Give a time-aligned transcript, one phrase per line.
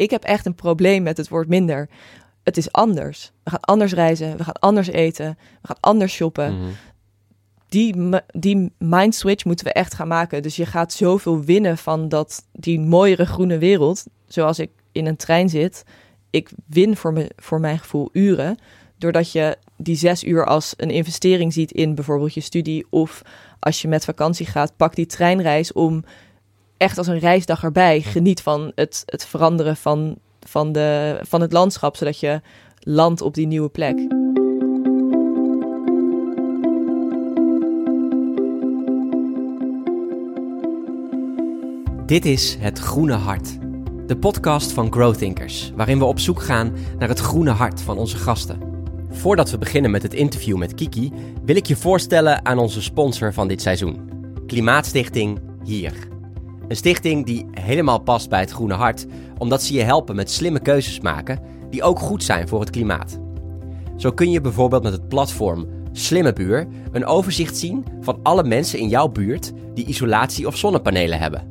[0.00, 1.88] ik heb echt een probleem met het woord minder.
[2.42, 3.32] Het is anders.
[3.42, 6.58] We gaan anders reizen, we gaan anders eten, we gaan anders shoppen.
[6.58, 6.70] Mhm.
[7.68, 7.94] Die,
[8.26, 10.42] die mind switch moeten we echt gaan maken.
[10.42, 14.04] Dus je gaat zoveel winnen van dat, die mooiere groene wereld.
[14.26, 15.84] Zoals ik in een trein zit.
[16.30, 18.58] Ik win voor, me, voor mijn gevoel uren.
[18.98, 22.86] Doordat je die zes uur als een investering ziet in bijvoorbeeld je studie.
[22.90, 23.22] Of
[23.58, 26.04] als je met vakantie gaat, pak die treinreis om
[26.80, 28.00] echt als een reisdag erbij.
[28.00, 32.40] Geniet van het, het veranderen van, van, de, van het landschap, zodat je
[32.78, 33.96] landt op die nieuwe plek.
[42.06, 43.58] Dit is Het Groene Hart.
[44.06, 48.16] De podcast van Growthinkers, waarin we op zoek gaan naar het groene hart van onze
[48.16, 48.58] gasten.
[49.10, 51.12] Voordat we beginnen met het interview met Kiki,
[51.44, 54.10] wil ik je voorstellen aan onze sponsor van dit seizoen.
[54.46, 56.09] Klimaatstichting Hier.
[56.70, 59.06] Een stichting die helemaal past bij het groene hart,
[59.38, 63.18] omdat ze je helpen met slimme keuzes maken die ook goed zijn voor het klimaat.
[63.96, 68.78] Zo kun je bijvoorbeeld met het platform Slimme Buur een overzicht zien van alle mensen
[68.78, 71.48] in jouw buurt die isolatie of zonnepanelen hebben.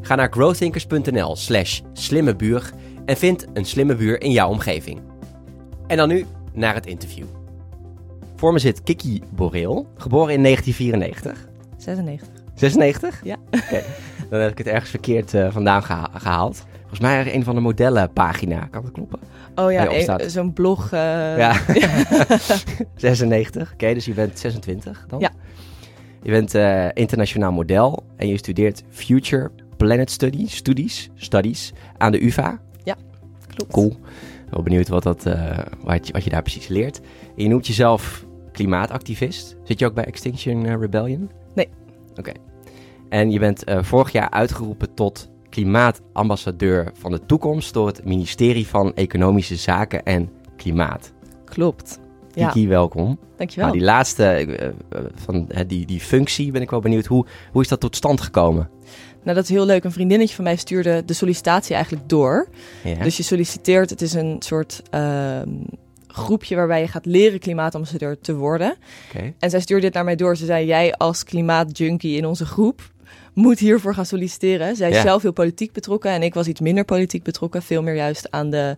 [0.00, 2.72] Ga naar growthinkers.nl slash slimmebuur
[3.04, 5.00] en vind een slimme buur in jouw omgeving.
[5.86, 7.26] En dan nu naar het interview.
[8.36, 11.48] Voor me zit Kiki Boreel, geboren in 1994.
[11.76, 12.28] 96.
[12.54, 13.24] 96?
[13.24, 13.35] Ja.
[13.66, 13.82] Oké,
[14.30, 16.64] dan heb ik het ergens verkeerd eh, vandaan geha- gehaald.
[16.80, 19.18] Volgens mij een van de modellenpagina, kan dat kloppen?
[19.54, 20.22] Oh ja, staat.
[20.30, 20.92] zo'n blog.
[20.92, 21.52] eh, Ja,
[22.96, 23.72] 96.
[23.72, 25.20] Oké, dus je bent 26 dan?
[25.20, 25.30] Ja.
[26.22, 32.24] Je bent eh, internationaal model en je studeert Future Planet Studies, studies, studies aan de
[32.24, 32.60] UvA.
[33.56, 33.72] klopt.
[33.72, 33.96] Cool.
[34.50, 37.00] Wel benieuwd wat, dat, eh, wat, je, wat je daar precies leert.
[37.36, 39.56] En je noemt jezelf klimaatactivist.
[39.64, 41.30] Zit je ook bij Extinction eh, Rebellion?
[41.54, 41.68] Nee.
[42.16, 42.32] Oké.
[43.08, 48.66] En je bent eh, vorig jaar uitgeroepen tot klimaatambassadeur van de toekomst door het ministerie
[48.66, 51.12] van Economische Zaken en Klimaat.
[51.44, 52.00] Klopt.
[52.32, 53.18] Ja, Kiki, welkom.
[53.36, 53.66] dankjewel.
[53.66, 54.74] Nou, die laatste eh, eh,
[55.14, 57.06] van die, die functie ben ik wel benieuwd.
[57.06, 58.70] Hoe, hoe is dat tot stand gekomen?
[59.22, 59.84] Nou, dat is heel leuk.
[59.84, 62.48] Een vriendinnetje van mij stuurde de sollicitatie eigenlijk door.
[62.84, 62.94] Ja.
[62.94, 65.48] Dus je solliciteert, het is een soort ehm,
[66.06, 68.76] groepje waarbij je gaat leren klimaatambassadeur te worden.
[69.38, 70.36] En zij stuurde dit naar mij door.
[70.36, 72.94] Ze zei, jij als klimaatjunkie in onze groep
[73.36, 74.76] moet hiervoor gaan solliciteren.
[74.76, 75.02] Zij is Ja.
[75.02, 77.62] zelf heel politiek betrokken en ik was iets minder politiek betrokken.
[77.62, 78.76] Veel meer juist aan de,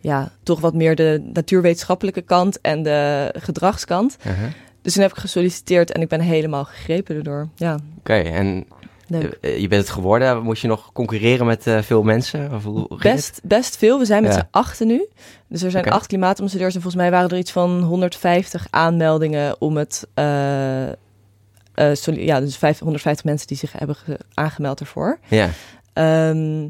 [0.00, 4.16] ja, toch wat meer de natuurwetenschappelijke kant en de gedragskant.
[4.26, 4.44] Uh-huh.
[4.82, 7.48] Dus toen heb ik gesolliciteerd en ik ben helemaal gegrepen erdoor.
[7.56, 8.66] Ja, Oké, en
[9.08, 9.38] leuk.
[9.40, 10.42] eh, je bent het geworden.
[10.42, 12.52] Moest je nog concurreren met eh, veel mensen?
[12.54, 12.88] Of hoe?
[13.02, 13.98] Best, best veel.
[13.98, 14.38] We zijn met Ja.
[14.38, 15.06] z'n achten nu.
[15.48, 16.74] Dus er zijn acht klimaatambassadeurs.
[16.74, 20.06] En volgens mij waren er iets van 150 aanmeldingen om het...
[20.14, 20.24] eh,
[21.92, 25.18] soli- ja, dus vijf- 150 mensen die zich hebben ge- aangemeld ervoor.
[25.28, 25.48] Ja,
[25.92, 26.68] Ehm,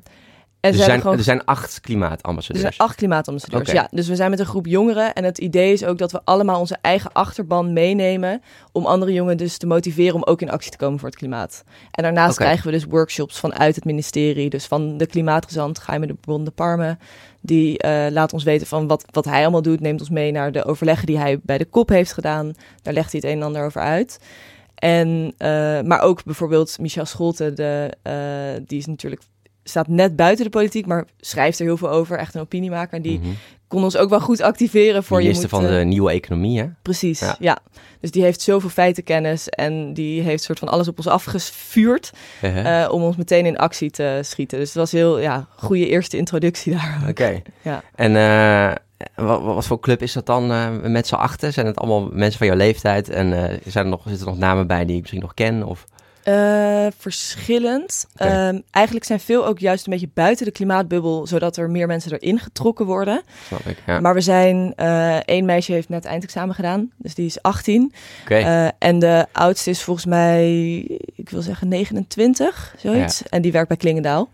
[0.60, 1.16] en er ze zijn, gewoon...
[1.16, 2.60] er zijn acht Er klimaatambassadeurs.
[2.76, 3.88] zijn acht klimaatambassadeurs, ja.
[3.90, 5.14] Dus we zijn met een groep jongeren.
[5.14, 8.42] En het idee is ook dat we allemaal onze eigen achterban meenemen...
[8.72, 11.64] om andere jongeren dus te motiveren om ook in actie te komen voor het klimaat.
[11.90, 14.50] En daarnaast krijgen we dus workshops vanuit het ministerie.
[14.50, 16.96] Dus van de klimaatgezant Jaime de de Parme...
[17.40, 19.80] die eh, laat ons weten van wat, wat hij allemaal doet.
[19.80, 22.52] Neemt ons mee naar de overleggen die hij bij de kop heeft gedaan.
[22.82, 24.18] Daar legt hij het een en ander over uit.
[24.76, 29.22] En, eh, maar ook bijvoorbeeld Michel Scholte, de, eh, die is natuurlijk
[29.62, 32.18] staat net buiten de politiek, maar schrijft er heel veel over.
[32.18, 32.96] Echt een opiniemaker.
[32.96, 33.28] En die Mhm.
[33.68, 36.58] kon ons ook wel goed activeren voor je Minister moet, van eh, de nieuwe economie,
[36.60, 36.66] hè?
[36.82, 37.36] Precies, Ja.
[37.38, 37.58] ja.
[38.00, 42.10] Dus die heeft zoveel feitenkennis en die heeft soort van alles op ons afgevuurd
[42.42, 42.92] Uh-huh.
[42.92, 44.58] om ons meteen in actie te schieten.
[44.58, 47.04] Dus het was heel, ja, goede eerste introductie daar.
[47.08, 47.42] Oké.
[47.62, 47.82] Ja.
[47.94, 48.12] En
[49.14, 51.52] wat, wat voor club is dat dan eh, met z'n achten?
[51.52, 53.08] Zijn het allemaal mensen van jouw leeftijd?
[53.08, 55.62] En eh, zijn er nog, zitten er nog namen bij die ik misschien nog ken?
[55.62, 55.86] Of...
[56.26, 58.06] Eh, verschillend.
[58.16, 62.12] Ehm, eigenlijk zijn veel ook juist een beetje buiten de klimaatbubbel, zodat er meer mensen
[62.12, 63.22] erin getrokken worden.
[63.46, 64.00] Snap ik, ja.
[64.00, 67.92] Maar we zijn, eh één meisje heeft net eindexamen gedaan, dus die is 18.
[68.22, 68.34] Oké.
[68.34, 70.78] Eh, en de oudste is volgens mij,
[71.14, 73.22] ik wil zeggen 29, zoiets.
[73.28, 74.28] En die werkt bij Klingendaal.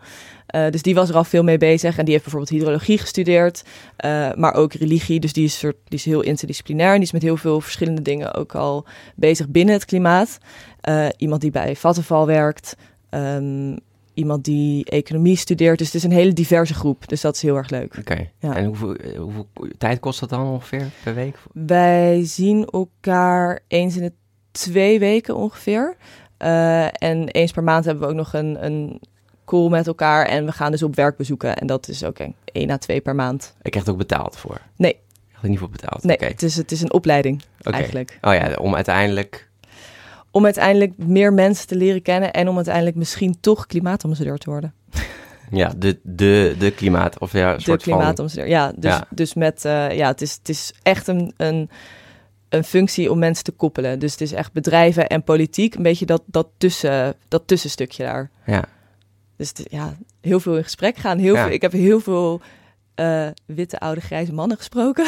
[0.52, 1.98] Eh, dus die was er al veel mee bezig.
[1.98, 3.65] En die heeft bijvoorbeeld hydrologie gestudeerd,
[3.97, 5.21] eh, maar ook religie.
[5.21, 6.91] Dus die is, soort, die is heel interdisciplinair.
[6.91, 8.86] En die is met heel veel verschillende dingen ook al
[9.16, 10.38] bezig binnen het klimaat.
[10.80, 12.77] Eh, iemand die bij Vattenval werkt.
[13.10, 13.77] ehm,
[14.15, 15.78] iemand die economie studeert.
[15.78, 17.09] Dus het is een hele diverse groep.
[17.09, 17.97] Dus dat is heel erg leuk.
[17.98, 18.28] Oké.
[18.38, 18.56] ja.
[18.56, 19.48] En hoeveel, hoeveel
[19.78, 21.36] tijd kost dat dan ongeveer per week?
[21.53, 24.12] Wij zien elkaar eens in de
[24.50, 25.97] twee weken ongeveer.
[26.92, 29.00] En eens per maand hebben we ook nog een, een
[29.53, 30.27] call met elkaar.
[30.27, 31.57] En we gaan dus op werk bezoeken.
[31.57, 33.54] En dat is ook een, één à twee per maand.
[33.63, 34.60] Ik krijg er ook betaald voor?
[34.77, 35.01] Nee.
[35.43, 36.03] Ik niet voor betaald?
[36.03, 38.19] Nee, het, is, het is een opleiding eigenlijk.
[38.21, 39.51] Oh ja, om uiteindelijk...
[40.31, 42.33] Om uiteindelijk meer mensen te leren kennen.
[42.33, 44.75] En om uiteindelijk misschien toch klimaatambassadeur te worden.
[45.51, 47.93] Ja, de, de, de klimaat, of ja, een de soort van...
[47.93, 48.49] klimaatambassadeur.
[48.49, 49.07] Ja, dus, Ja.
[49.10, 51.71] dus met, eh, ja, het is, het is echt een, een,
[52.49, 53.99] een functie om mensen te koppelen.
[53.99, 58.31] Dus het is echt bedrijven en politiek, een beetje dat, dat, tussen, dat tussenstukje daar.
[58.47, 58.65] Ja,
[59.42, 61.18] Dus het- ja, heel veel in gesprek gaan.
[61.18, 61.42] Heel Ja.
[61.44, 62.41] veel, ik heb heel veel
[62.94, 65.04] eh, witte, oude, grijze mannen gesproken.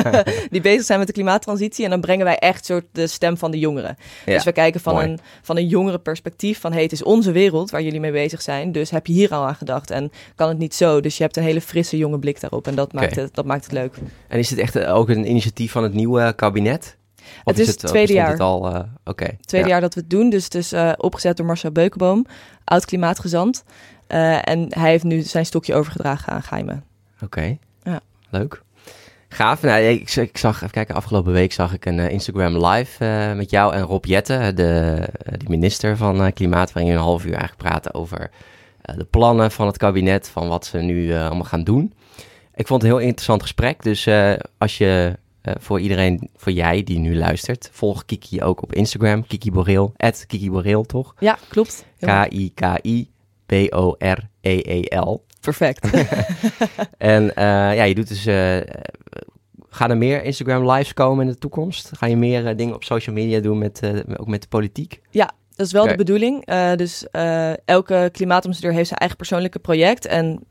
[0.50, 1.84] die bezig zijn met de klimaattransitie.
[1.84, 3.96] En dan brengen wij echt soort de stem van de jongeren.
[4.26, 4.32] ja.
[4.34, 5.06] Dus we kijken van mooi.
[5.06, 6.60] een, van een jongere perspectief.
[6.60, 8.72] Van hey, het is onze wereld waar jullie mee bezig zijn.
[8.72, 9.90] Dus heb je hier al aan gedacht?
[9.90, 11.00] En kan het niet zo?
[11.00, 12.66] Dus je hebt een hele frisse, jonge blik daarop.
[12.66, 13.94] En dat, maakt, het, dat maakt het leuk.
[14.28, 16.96] En is dit echt eh, ook een initiatief van het nieuwe kabinet?
[17.44, 18.30] Of Het is het of tweede jaar.
[18.30, 19.36] Het al, eh, Oké.
[19.40, 19.72] Tweede ja.
[19.72, 20.30] jaar dat we het doen.
[20.30, 22.26] Dus het is eh, opgezet door Marcel Beukenboom,
[22.64, 23.64] oud klimaatgezant.
[24.06, 26.82] Eh, en hij heeft nu zijn stokje overgedragen aan Geime.
[27.22, 27.56] Oké.
[27.82, 28.00] Ja.
[28.30, 28.62] Leuk.
[29.28, 29.62] Gaaf.
[29.62, 33.32] Nou, ik, ik zag, even kijken, afgelopen week zag ik een eh, Instagram live eh,
[33.36, 37.04] met jou en Rob Jette, de, eh, de minister van eh, Klimaat, waarin je een
[37.04, 38.30] half uur eigenlijk praten over
[38.82, 41.92] eh, de plannen van het kabinet, van wat ze nu eh, allemaal gaan doen.
[42.54, 43.82] Ik vond het een heel interessant gesprek.
[43.82, 48.62] Dus eh, als je eh, voor iedereen, voor jij die nu luistert, volg Kiki ook
[48.62, 51.14] op Instagram, Kiki Boreel, at Kiki Boreel, toch?
[51.18, 51.86] Ja, klopt.
[51.98, 53.04] K-I-K-I-B-O-R-E-E-L.
[55.40, 55.90] Perfect.
[56.98, 57.44] En eh,
[57.76, 58.26] ja, je doet dus.
[58.26, 58.56] eh,
[59.68, 61.90] gaan er meer Instagram lives komen in de toekomst?
[61.96, 63.80] Ga je meer dingen op social media doen, met,
[64.16, 65.00] ook met de politiek?
[65.56, 66.44] Dat is wel de bedoeling.
[66.76, 67.06] Dus
[67.64, 70.06] elke klimaatambassadeur heeft zijn eigen persoonlijke project.
[70.06, 70.46] En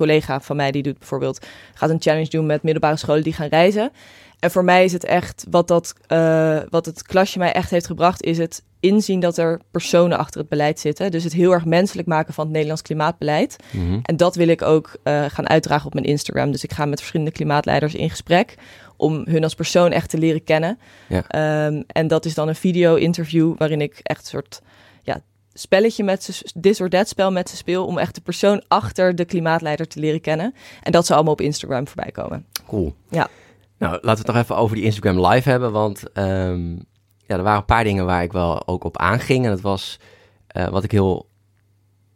[0.00, 3.48] collega van mij die doet bijvoorbeeld gaat een challenge doen met middelbare scholen die gaan
[3.48, 3.90] reizen.
[4.38, 7.86] En voor mij is het echt wat dat eh, wat het klasje mij echt heeft
[7.86, 11.10] gebracht, is het inzien dat er personen achter het beleid zitten.
[11.10, 13.56] Dus het heel erg menselijk maken van het Nederlands klimaatbeleid.
[13.70, 13.98] Mhm.
[14.02, 16.52] En dat wil ik ook eh, gaan uitdragen op mijn Instagram.
[16.52, 18.54] Dus ik ga met verschillende klimaatleiders in gesprek
[18.96, 20.78] om hun als persoon echt te leren kennen.
[21.08, 21.24] Ja.
[21.28, 24.60] Ehm, en dat is dan een video-interview waarin ik echt een soort
[25.02, 28.62] ja, spelletje met ze, this or that spel met ze speel, om echt de persoon
[28.68, 30.54] achter de klimaatleider te leren kennen.
[30.82, 32.46] En dat ze allemaal op Instagram voorbij komen.
[32.66, 32.94] Cool.
[33.08, 33.28] Ja.
[33.78, 35.72] Nou, laten we het nog even over die Instagram live hebben.
[35.72, 36.72] Want ehm,
[37.26, 39.44] ja, er waren een paar dingen waar ik wel ook op aanging.
[39.44, 39.98] En dat was
[40.46, 41.28] eh, wat ik heel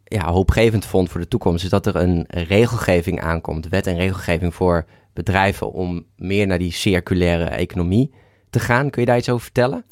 [0.03, 1.63] ja, hoopgevend vond voor de toekomst.
[1.63, 3.67] Is dat er een regelgeving aankomt.
[3.67, 8.13] Wet en regelgeving voor bedrijven om meer naar die circulaire economie
[8.49, 8.89] te gaan.
[8.89, 9.85] Kun je daar iets over vertellen?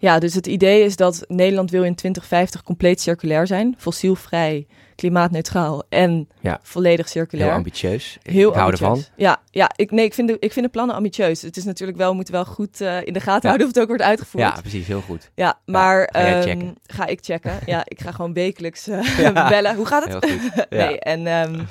[0.00, 5.82] Ja, dus het idee is dat Nederland wil in 2050 compleet circulair zijn, fossielvrij, klimaatneutraal
[5.88, 6.58] en Ja.
[6.62, 7.48] volledig circulair.
[7.48, 8.18] Heel ambitieus.
[8.22, 8.88] Heel ik hou ambitieus.
[8.90, 9.04] ervan.
[9.16, 11.42] Ja, ja ik, nee, ik, vind de, ik vind de plannen ambitieus.
[11.42, 13.82] Het is natuurlijk wel, we moeten wel goed eh, in de gaten houden of het
[13.82, 14.44] ook wordt uitgevoerd.
[14.44, 14.86] Ja, precies.
[14.86, 15.30] Heel goed.
[15.34, 17.58] Ja, maar ga ehm, ga ik checken.
[17.66, 19.76] Ja, ik ga gewoon wekelijks eh, bellen.
[19.76, 20.24] Hoe gaat het?
[20.24, 20.50] Heel goed.
[20.70, 20.86] Ja.
[20.86, 21.62] Nee, en ehm,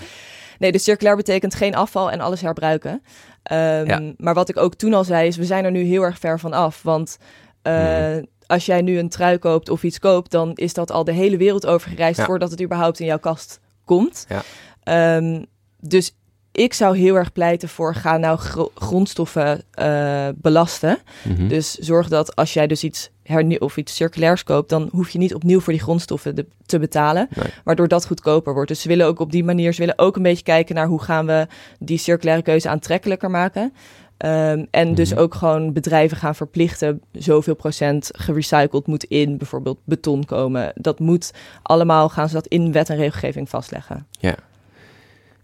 [0.59, 3.01] nee, dus circulair betekent geen afval en alles herbruiken.
[3.43, 4.01] Ja.
[4.17, 6.39] Maar wat ik ook toen al zei, is we zijn er nu heel erg ver
[6.39, 6.81] van af.
[6.83, 7.17] Want
[7.61, 11.11] eh, als jij nu een trui koopt of iets koopt, dan is dat al de
[11.13, 12.25] hele wereld over gereisd Ja.
[12.25, 14.25] voordat het überhaupt in jouw kast komt.
[14.29, 14.41] Ja.
[14.83, 15.43] Ehm,
[15.79, 16.13] dus
[16.51, 20.97] ik zou heel erg pleiten voor ga nou gro- grondstoffen eh, belasten.
[21.23, 21.47] Mhm.
[21.47, 25.17] Dus zorg dat als jij dus iets hernieuw of iets circulairs koopt, dan hoef je
[25.17, 27.45] niet opnieuw voor die grondstoffen de- te betalen, Nee.
[27.63, 28.69] waardoor dat goedkoper wordt.
[28.69, 31.01] Dus ze willen ook op die manier, ze willen ook een beetje kijken naar hoe
[31.01, 31.47] gaan we
[31.79, 33.73] die circulaire keuze aantrekkelijker maken.
[34.19, 35.19] Ehm, en dus Mhm.
[35.19, 40.71] ook gewoon bedrijven gaan verplichten, zoveel procent gerecycled moet in bijvoorbeeld beton komen.
[40.75, 41.31] Dat moet
[41.61, 44.07] allemaal, gaan ze dat in wet en regelgeving vastleggen.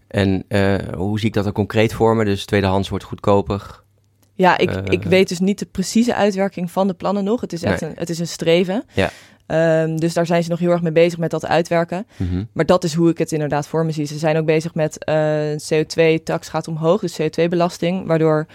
[0.06, 2.24] En eh, hoe zie ik dat er concreet voor me?
[2.24, 3.80] Dus tweedehands wordt goedkoper.
[4.34, 7.40] Ja, ik, Eh, ik weet dus niet de precieze uitwerking van de plannen nog.
[7.40, 7.90] Het is echt Nee.
[7.90, 8.84] een, het is een streven.
[8.92, 9.10] Ja.
[9.46, 12.06] Ehm, dus daar zijn ze nog heel erg mee bezig met dat uitwerken.
[12.16, 12.44] Mhm.
[12.52, 14.06] Maar dat is hoe ik het inderdaad voor me zie.
[14.06, 18.46] Ze zijn ook bezig met eh CO2-tax gaat omhoog, dus CO2-belasting, waardoor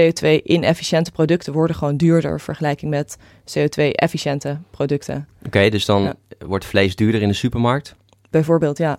[0.00, 3.16] CO2-inefficiënte producten worden gewoon duurder in vergelijking met
[3.58, 5.28] CO2-efficiënte producten.
[5.46, 6.14] Oké, dus dan Ja.
[6.46, 7.94] wordt vlees duurder in de supermarkt.
[8.30, 8.98] Bijvoorbeeld, ja.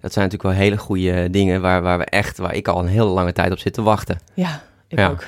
[0.00, 2.86] Dat zijn natuurlijk wel hele goede dingen waar, waar we echt, waar ik al een
[2.88, 4.18] hele lange tijd op zit te wachten.
[4.34, 5.08] Ja, ik Ja.
[5.08, 5.24] ook.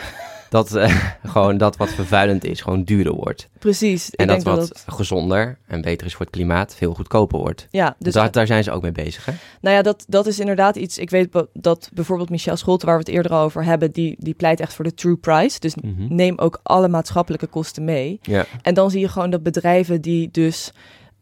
[0.52, 0.96] Dat eh,
[1.34, 3.48] gewoon dat wat vervuilend is, gewoon duurder wordt.
[3.58, 4.10] Precies.
[4.10, 7.66] En dat wat dat, gezonder en beter is voor het klimaat, veel goedkoper wordt.
[7.70, 9.32] ja, Dus dus daar, daar zijn ze ook mee bezig, hè?
[9.60, 10.98] Nou ja, dat, dat is inderdaad iets.
[10.98, 14.60] Ik weet dat bijvoorbeeld Michel Scholte, waar we het eerder over hebben, die, die pleit
[14.60, 15.60] echt voor de true price.
[15.60, 16.14] Dus Mhm.
[16.14, 18.18] neem ook alle maatschappelijke kosten mee.
[18.22, 20.72] Ja, En dan zie je gewoon dat bedrijven die dus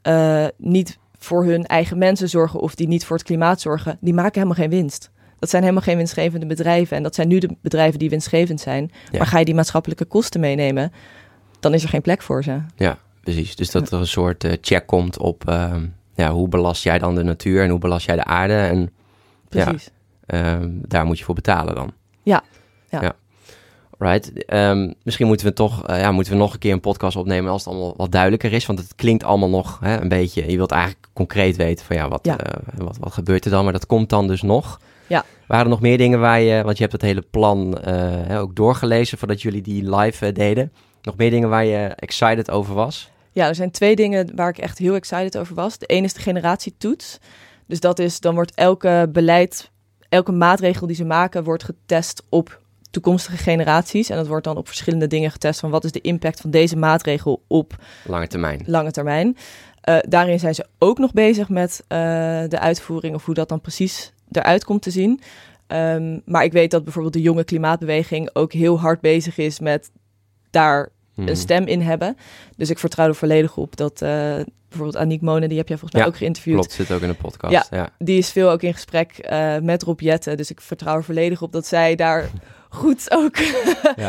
[0.02, 4.14] eh, niet voor hun eigen mensen zorgen of die niet voor het klimaat zorgen, die
[4.14, 5.10] maken helemaal geen winst.
[5.40, 6.97] Dat zijn helemaal geen winstgevende bedrijven.
[6.97, 8.90] En dat zijn nu de bedrijven die winstgevend zijn.
[9.11, 9.18] Ja.
[9.18, 10.92] Maar ga je die maatschappelijke kosten meenemen,
[11.61, 12.59] dan is er geen plek voor ze.
[12.76, 13.56] ja, precies.
[13.56, 17.14] Dus dat er een soort eh, check komt op ehm, ja, hoe belast jij dan
[17.14, 18.54] de natuur en hoe belast jij de aarde.
[18.54, 18.90] En
[19.49, 19.90] Precies.
[20.26, 21.92] ehm, daar moet je voor betalen dan.
[22.23, 22.42] Ja,
[22.90, 23.12] ja.
[23.99, 24.44] Right.
[24.47, 27.50] Ehm, misschien moeten we toch, eh, ja, moeten we nog een keer een podcast opnemen
[27.52, 28.66] als het allemaal wat duidelijker is.
[28.66, 30.50] Want het klinkt allemaal nog hè, een beetje.
[30.50, 32.38] Je wilt eigenlijk concreet weten van ja, wat, Ja.
[32.38, 33.64] eh, wat, wat gebeurt er dan?
[33.64, 34.80] Maar dat komt dan dus nog.
[35.11, 35.25] Ja.
[35.47, 38.57] Waren er nog meer dingen waar je, want je hebt het hele plan eh, ook
[38.57, 40.73] doorgelezen voordat jullie die live eh, deden.
[41.02, 43.11] Nog meer dingen waar je excited over was?
[43.33, 45.79] Ja, er zijn twee dingen waar ik echt heel excited over was.
[45.79, 47.19] De ene is de generatietoets.
[47.67, 49.71] Dus dat is, dan wordt elke beleid,
[50.09, 54.11] elke maatregel die ze maken, wordt getest op toekomstige generaties.
[54.11, 56.76] En dat wordt dan op verschillende dingen getest van wat is de impact van deze
[56.76, 57.75] maatregel op
[58.05, 58.62] Lange termijn.
[58.67, 59.37] lange termijn.
[59.81, 64.12] Eh, daarin zijn ze ook nog bezig met de uitvoering of hoe dat dan precies
[64.32, 65.20] eruit komt te zien.
[65.66, 69.90] Ehm, maar ik weet dat bijvoorbeeld de jonge klimaatbeweging ook heel hard bezig is met
[70.50, 71.28] daar Mhm.
[71.28, 72.16] een stem in hebben.
[72.56, 74.08] Dus ik vertrouw er volledig op dat eh,
[74.68, 76.54] bijvoorbeeld Aniek Monen, die heb jij volgens mij Ja, ook geïnterviewd.
[76.54, 77.52] Klopt, zit ook in de podcast.
[77.52, 77.64] Ja.
[77.70, 77.88] ja.
[77.99, 80.37] Die is veel ook in gesprek eh, met Rob Jetten.
[80.37, 82.30] Dus ik vertrouw er volledig op dat zij daar
[82.68, 83.37] goed ook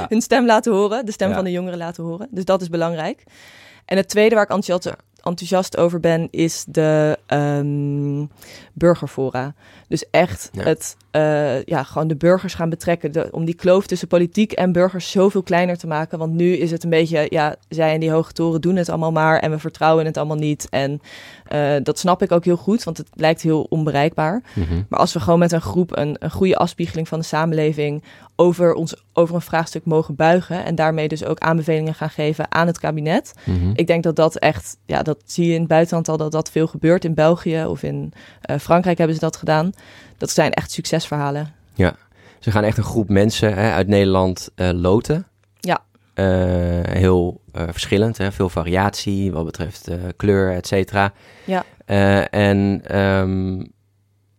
[0.09, 1.05] hun stem laten horen.
[1.05, 2.27] De stem van de jongeren laten horen.
[2.31, 3.23] Dus dat is belangrijk.
[3.85, 8.25] En het tweede waar ik enthousiast, enthousiast over ben, is de ehm,
[8.73, 9.53] burgerfora.
[9.87, 10.63] Dus echt Ja.
[10.63, 13.11] het, eh, ja, gewoon de burgers gaan betrekken.
[13.11, 16.17] De, om die kloof tussen politiek en burgers zoveel kleiner te maken.
[16.17, 19.11] Want nu is het een beetje, ja, zij en die hoge toren doen het allemaal
[19.11, 19.39] maar.
[19.39, 20.67] En we vertrouwen het allemaal niet.
[20.69, 21.01] En
[21.45, 24.43] eh, dat snap ik ook heel goed, want het lijkt heel onbereikbaar.
[24.53, 24.81] Mhm.
[24.89, 28.03] Maar als we gewoon met een groep een, een goede afspiegeling van de samenleving
[28.35, 32.67] over, ons, over een vraagstuk mogen buigen en daarmee dus ook aanbevelingen gaan geven aan
[32.67, 33.33] het kabinet.
[33.43, 33.71] Mhm.
[33.73, 36.51] Ik denk dat dat echt, ja, dat zie je in het buitenland al dat dat
[36.51, 37.05] veel gebeurt.
[37.05, 39.71] In België of in eh, Frankrijk hebben ze dat gedaan.
[40.21, 41.53] Dat zijn echt succesverhalen.
[42.39, 45.27] Ze gaan echt een groep mensen hè, uit Nederland eh, loten.
[45.59, 45.83] Ja.
[46.13, 46.25] Eh,
[46.81, 48.31] heel eh, verschillend, hè?
[48.31, 51.13] veel variatie wat betreft kleur, et cetera.
[51.45, 51.63] Ja.
[52.29, 53.63] En ehm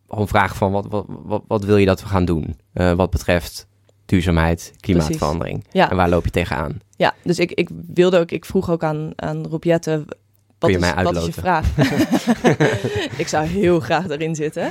[0.08, 2.56] gewoon vragen van wat, wat, wat, wat wil je dat we gaan doen?
[2.72, 3.66] wat betreft
[4.06, 5.64] duurzaamheid, klimaatverandering.
[5.70, 5.90] Ja.
[5.90, 6.80] En waar loop je tegenaan?
[6.96, 10.04] Ja, dus ik, ik wilde ook, ik vroeg ook aan, aan Rob Jette,
[10.62, 11.42] wat, je is, mij wat is je uitloten?
[11.42, 13.16] vraag?
[13.23, 14.71] ik zou heel graag erin zitten.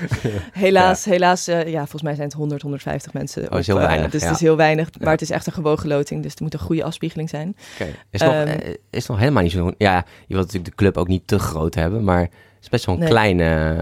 [0.52, 3.52] Helaas, helaas eh, ja, volgens mij zijn het 100, 150 mensen.
[3.52, 4.28] Oh, is heel eh, weinig, dus ja.
[4.28, 5.12] het is heel weinig, maar Ja.
[5.14, 6.24] het is echt een gewogen loting.
[6.24, 7.56] Dus er moet een goede afspiegeling zijn.
[7.74, 7.90] Oké.
[8.10, 9.72] Is, nog, Ehm, eh, is nog helemaal niet zo...
[9.78, 9.96] Ja,
[10.28, 12.32] je wilt natuurlijk de club ook niet te groot hebben, maar het
[12.62, 13.10] is best wel een Nee.
[13.10, 13.76] kleine...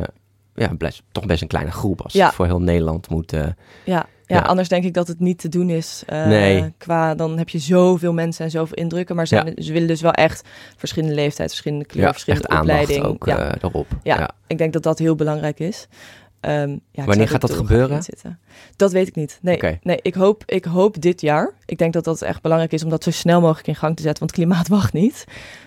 [0.60, 2.26] Ja, best, toch best een kleine groep als Ja.
[2.26, 3.34] het voor heel Nederland moet...
[3.34, 3.52] eh, Ja,
[3.86, 4.42] ja, Ja.
[4.42, 6.04] anders denk ik dat het niet te doen is.
[6.06, 6.74] eh, Nee.
[6.78, 9.16] Qua, dan heb je zoveel mensen en zoveel indrukken.
[9.16, 9.64] Maar ze, Ja.
[9.64, 10.48] ze willen dus wel echt
[10.78, 13.04] verschillende leeftijd, verschillende kleur, ja, verschillende echt opleiding.
[13.04, 13.38] ook ja.
[13.38, 13.88] eh, erop.
[14.04, 14.30] Ja.
[14.48, 15.88] Ik denk dat dat heel belangrijk is.
[16.40, 18.02] Ehm, ja, Wanneer er gaat dat gebeuren?
[18.76, 19.40] Dat weet ik niet.
[19.42, 21.54] Nee, nee ik, hoop, ik hoop dit jaar.
[21.66, 24.02] Ik denk dat dat echt belangrijk is om dat zo snel mogelijk in gang te
[24.02, 24.20] zetten.
[24.20, 25.24] Want klimaat wacht niet.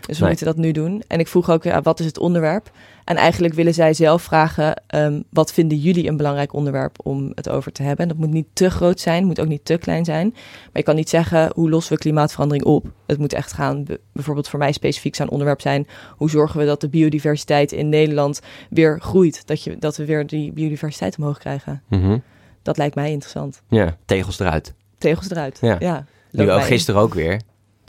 [0.07, 0.29] Dus we Nee.
[0.29, 1.03] moeten dat nu doen.
[1.09, 2.71] En ik vroeg ook, ja, wat is het onderwerp?
[3.05, 7.49] En eigenlijk willen zij zelf vragen, ehm, wat vinden jullie een belangrijk onderwerp om het
[7.49, 8.03] over te hebben?
[8.03, 10.31] En dat moet niet te groot zijn, moet ook niet te klein zijn.
[10.33, 12.87] Maar je kan niet zeggen, hoe lossen we klimaatverandering op?
[13.07, 16.67] Het moet echt gaan, bijvoorbeeld voor mij specifiek zou een onderwerp zijn, hoe zorgen we
[16.67, 18.41] dat de biodiversiteit in Nederland
[18.71, 19.47] weer groeit?
[19.47, 21.83] Dat, je, dat we weer die biodiversiteit omhoog krijgen.
[21.89, 22.19] Mhm.
[22.63, 23.63] Dat lijkt mij interessant.
[23.69, 24.75] Ja, tegels eruit.
[24.99, 25.59] Tegels eruit.
[25.61, 25.77] Ja.
[25.79, 26.05] Ja.
[26.31, 26.65] Nu ook in.
[26.65, 27.41] gisteren ook weer,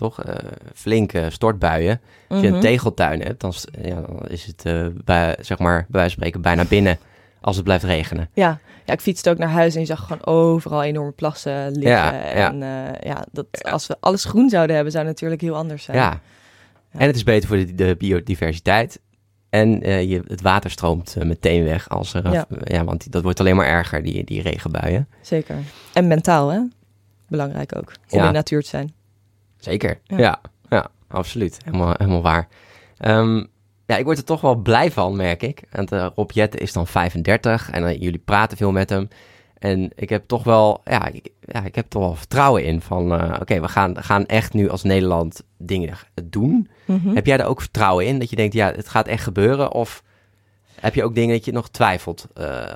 [0.10, 0.24] toch?
[0.24, 0.36] Eh,
[0.74, 2.02] flinke stortbuien.
[2.28, 2.56] Als je Mhm.
[2.56, 6.18] een tegeltuin hebt, dan, ja, dan is het, eh, bij, zeg maar, bij wijze van
[6.18, 6.98] spreken bijna binnen
[7.42, 8.30] als het blijft regenen.
[8.34, 8.60] Ja.
[8.86, 11.92] ja, ik fietste ook naar huis en je zag gewoon overal enorme plassen liggen.
[11.92, 12.50] Ja, ja.
[12.52, 15.84] En eh, ja, dat, als we alles groen zouden hebben, zou het natuurlijk heel anders
[15.84, 15.98] zijn.
[15.98, 16.20] Ja.
[16.92, 19.00] En het is beter voor de, de biodiversiteit.
[19.50, 19.70] En
[20.08, 21.90] je, het water stroomt meteen weg.
[21.90, 22.46] Als er, Ja.
[22.64, 22.84] ja.
[22.84, 25.08] want dat wordt alleen maar erger, die, die regenbuien.
[25.22, 25.56] Zeker.
[25.94, 26.60] En mentaal, hè?
[27.28, 27.92] Belangrijk ook.
[28.10, 28.28] Om Ja.
[28.28, 28.94] in natuur te zijn.
[29.64, 30.18] Zeker, Ja.
[30.18, 31.58] ja, ja, absoluut.
[31.66, 32.48] Helemaal, helemaal waar.
[32.98, 33.44] Ehm,
[33.86, 35.64] ja, ik word er toch wel blij van, merk ik.
[35.72, 39.08] Want eh, Rob Jette is dan 35 en eh, jullie praten veel met hem.
[39.58, 43.14] En ik heb toch wel, ja, ik, ja, ik heb toch wel vertrouwen in van,
[43.14, 46.70] eh, oké, we gaan, gaan echt nu als Nederland dingen doen.
[46.86, 47.16] Mhm.
[47.16, 48.20] Heb jij daar ook vertrouwen in?
[48.20, 49.72] Dat je denkt, ja, het gaat echt gebeuren?
[49.74, 50.04] Of
[50.80, 52.28] heb je ook dingen dat je nog twijfelt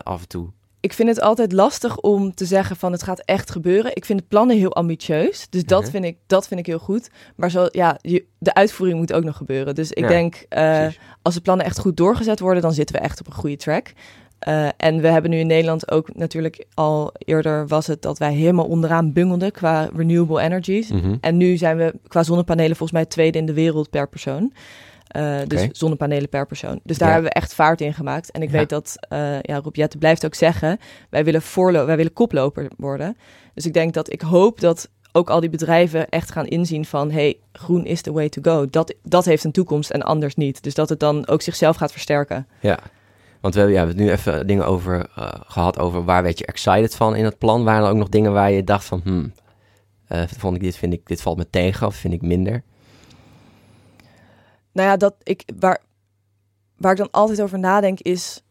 [0.03, 0.49] af en toe?
[0.87, 3.95] Ik vind het altijd lastig om te zeggen van het gaat echt gebeuren.
[3.95, 5.47] Ik vind de plannen heel ambitieus.
[5.49, 5.91] Dus dat, Mhm.
[5.91, 7.09] vind, ik, dat vind ik heel goed.
[7.35, 9.75] Maar zo, ja, je, de uitvoering moet ook nog gebeuren.
[9.75, 10.87] Dus ik Ja, denk, eh,
[11.21, 13.93] als de plannen echt goed doorgezet worden, dan zitten we echt op een goede track.
[14.39, 18.33] Eh, en we hebben nu in Nederland ook natuurlijk al eerder was het dat wij
[18.33, 20.89] helemaal onderaan bungelden qua renewable energies.
[20.91, 21.15] Mhm.
[21.21, 24.53] En nu zijn we qua zonnepanelen volgens mij tweede in de wereld per persoon.
[25.07, 26.79] Eh, Dus zonnepanelen per persoon.
[26.83, 27.13] Dus daar Ja.
[27.13, 28.31] hebben we echt vaart in gemaakt.
[28.31, 28.57] En ik Ja.
[28.57, 30.79] weet dat eh ja, Rob Jette blijft ook zeggen...
[31.09, 33.17] wij willen, voorlo wij willen koploper worden.
[33.53, 37.11] Dus ik denk dat ik hoop dat ook al die bedrijven echt gaan inzien van...
[37.11, 38.69] hey, groen is the way to go.
[38.69, 40.63] Dat, dat heeft een toekomst en anders niet.
[40.63, 42.47] Dus dat het dan ook zichzelf gaat versterken.
[42.59, 42.79] Ja,
[43.41, 46.37] want we hebben, ja, we hebben nu even dingen over eh, gehad over waar werd
[46.39, 47.63] je excited van in het plan.
[47.63, 49.33] Waren er ook nog dingen waar je dacht van, hmm,
[50.37, 52.63] vond ik dit, vind ik, dit valt me tegen of vind ik minder?
[54.77, 55.79] Nou ja, dat ik, waar,
[56.77, 58.41] waar ik dan altijd over nadenk is...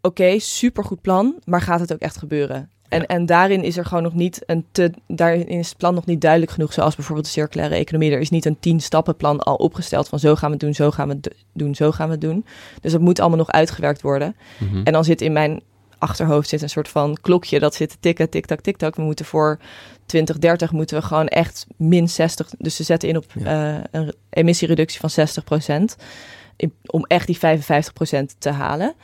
[0.00, 2.70] Oké, supergoed plan, maar gaat het ook echt gebeuren?
[2.88, 3.06] En, Ja.
[3.06, 4.90] en daarin is er gewoon nog niet een te...
[5.06, 8.12] Daarin is het plan nog niet duidelijk genoeg, zoals bijvoorbeeld de circulaire economie.
[8.12, 10.90] Er is niet een tien stappenplan al opgesteld van zo gaan we het doen, zo
[10.90, 12.44] gaan we het doen, zo gaan we het doen.
[12.80, 14.36] Dus dat moet allemaal nog uitgewerkt worden.
[14.58, 14.80] Mhm.
[14.84, 15.62] En dan zit in mijn
[15.98, 18.96] achterhoofd zit een soort van klokje dat zit te tikken, tik-tak, tik-tak.
[18.96, 19.58] We moeten voor
[20.10, 25.00] 2030 moeten we gewoon echt min 60, dus ze zetten in op eh, een emissiereductie
[25.00, 25.26] van
[25.90, 25.96] 60%
[26.86, 27.40] om echt die 55%
[28.38, 28.94] te halen.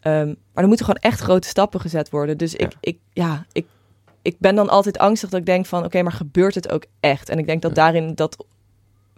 [0.00, 2.38] Ehm, maar er moeten gewoon echt grote stappen gezet worden.
[2.38, 2.78] Dus ik, Ja.
[2.80, 3.66] ik, ja, ik,
[4.22, 7.28] ik ben dan altijd angstig dat ik denk van, oké, maar gebeurt het ook echt?
[7.28, 7.82] En ik denk dat Ja.
[7.82, 8.44] daarin dat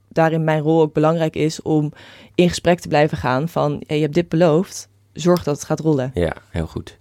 [0.09, 1.93] daarin mijn rol ook belangrijk is om
[2.35, 5.81] in gesprek te blijven gaan van, hey, je hebt dit beloofd, zorg dat het gaat
[5.81, 6.11] rollen.
[6.15, 6.99] Ja, heel goed.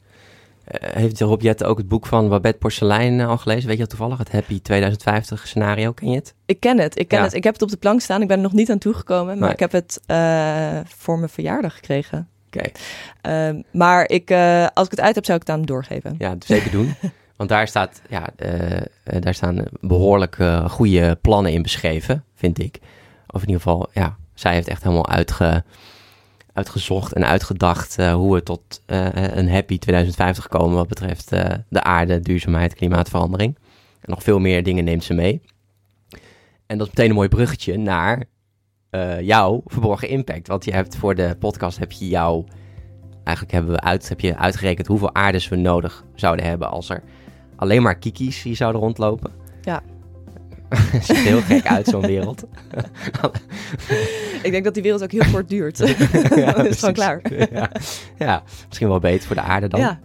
[0.71, 3.63] Eh, heeft Rob Jette ook het boek van Babette Porcelein eh, al gelezen?
[3.67, 4.17] Weet je dat toevallig?
[4.17, 6.33] Het Happy 2050 scenario, ken je het?
[6.45, 7.23] Ik ken het, ik ken Ja.
[7.23, 7.33] het.
[7.33, 8.21] Ik heb het op de plank staan.
[8.21, 9.51] Ik ben er nog niet aan toegekomen, maar Nee.
[9.51, 12.27] ik heb het eh, voor mijn verjaardag gekregen.
[12.47, 12.69] Oké,
[13.21, 14.31] Ehm, maar ik,
[14.73, 16.15] als ik het uit heb, zou ik het aan hem doorgeven.
[16.17, 16.95] ja, zeker doen.
[17.37, 18.27] Want daar, staat, ja,
[19.19, 22.79] daar staan behoorlijk eh, goede plannen in beschreven, vind ik.
[23.27, 25.63] Of in ieder geval, ja, zij heeft echt helemaal uitge,
[26.53, 31.53] uitgezocht en uitgedacht eh, hoe we tot eh, een happy 2050 komen wat betreft eh,
[31.69, 33.57] de aarde, duurzaamheid, klimaatverandering.
[34.01, 35.41] En nog veel meer dingen neemt ze mee.
[36.65, 38.23] En dat is meteen een mooi bruggetje naar
[39.21, 40.47] jouw verborgen impact.
[40.47, 42.45] Want je hebt voor de podcast heb je jouw
[43.23, 47.03] eigenlijk hebben we uit, heb je uitgerekend hoeveel aardes we nodig zouden hebben als er
[47.55, 49.31] alleen maar kiki's hier zouden rondlopen.
[49.61, 49.83] Ja.
[50.91, 52.43] Het ziet er heel gek uit, zo'n wereld.
[54.43, 55.77] Ik denk dat die wereld ook heel kort duurt.
[56.35, 57.21] Ja, dat is gewoon klaar.
[57.51, 57.69] Ja.
[58.17, 59.79] ja, misschien wel beter voor de aarde dan.
[59.79, 59.99] Ja.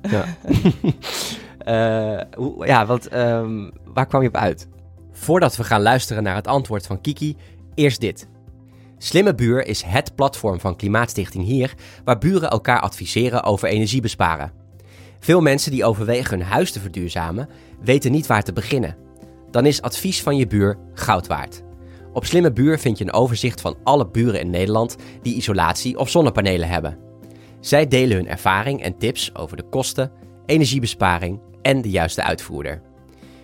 [1.58, 4.68] Eh, hoe- ja, want ehm, waar kwam je op uit?
[5.12, 7.37] Voordat we gaan luisteren naar het antwoord van Kiki,
[7.75, 8.28] eerst dit.
[8.99, 14.52] Slimme Buur is het platform van Klimaatstichting Hier, waar buren elkaar adviseren over energiebesparen.
[15.20, 17.49] Veel mensen die overwegen hun huis te verduurzamen,
[17.82, 18.96] weten niet waar te beginnen.
[19.56, 21.62] Dan is advies van je buur goud waard.
[22.12, 26.10] Op Slimme Buur vind je een overzicht van alle buren in Nederland die isolatie of
[26.10, 26.99] zonnepanelen hebben.
[27.60, 30.12] Zij delen hun ervaring en tips over de kosten,
[30.47, 32.82] energiebesparing en de juiste uitvoerder.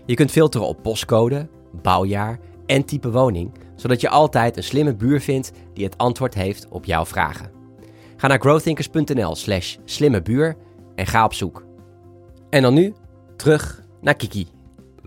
[0.07, 1.49] Je kunt filteren op postcode,
[1.83, 6.69] bouwjaar en type woning, zodat je altijd een slimme buur vindt die het antwoord heeft
[6.69, 7.51] op jouw vragen.
[8.17, 10.57] Ga naar growthinkers.nl/slash slimme buur
[10.95, 11.65] en ga op zoek.
[12.51, 12.95] En dan nu
[13.37, 14.47] terug naar Kiki.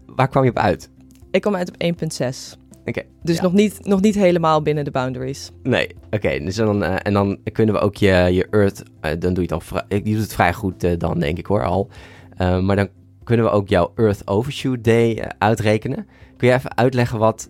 [0.05, 0.93] Waar kwam je op uit?
[1.35, 2.59] Ik kom uit op 1.6.
[2.85, 3.01] Oké.
[3.23, 3.41] Dus ja.
[3.41, 5.51] nog, niet, nog niet helemaal binnen de boundaries.
[5.63, 6.39] Nee, oké.
[6.39, 9.41] dus dan, eh, en dan kunnen we ook je, je Earth, eh, dan doe je
[9.41, 11.89] het al, vrij- je doet het vrij goed eh, dan denk ik hoor al.
[12.37, 12.87] Maar dan
[13.23, 16.07] kunnen we ook jouw Earth Overshoot Day uitrekenen.
[16.37, 17.49] Kun je even uitleggen wat,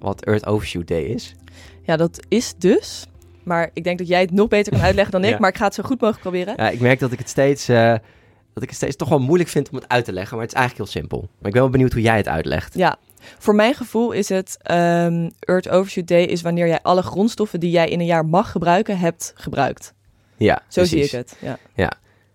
[0.00, 1.34] wat Earth Overshoot Day is?
[1.82, 3.06] Ja, dat is dus.
[3.42, 5.30] Maar ik denk dat jij het nog beter kan uitleggen dan ik.
[5.30, 5.38] Ja.
[5.38, 6.54] Maar ik ga het zo goed mogelijk proberen.
[6.56, 9.70] Ja, ik merk dat ik het steeds, dat ik het steeds toch wel moeilijk vind
[9.70, 11.18] om het uit te leggen, maar het is eigenlijk heel simpel.
[11.20, 12.74] Maar ik ben wel benieuwd hoe jij het uitlegt.
[12.74, 12.96] Ja,
[13.38, 17.70] voor mijn gevoel is het ehm, Earth Overshoot Day is wanneer jij alle grondstoffen die
[17.70, 19.94] jij in een jaar mag gebruiken, hebt gebruikt.
[20.36, 21.36] Ja, Zo zie ik het.
[21.74, 21.90] Ja.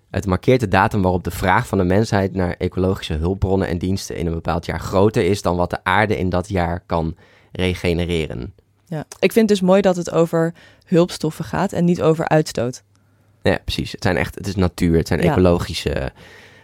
[0.10, 4.16] Het markeert de datum waarop de vraag van de mensheid naar ecologische hulpbronnen en diensten
[4.18, 7.16] in een bepaald jaar groter is dan wat de aarde in dat jaar kan
[7.52, 8.54] regenereren.
[8.86, 9.06] Ja.
[9.20, 10.54] Ik vind het dus mooi dat het over
[10.86, 12.84] hulpstoffen gaat en niet over uitstoot.
[13.44, 13.92] Ja, precies.
[13.92, 15.32] Het zijn echt, het is natuur, het zijn Ja.
[15.32, 16.12] ecologische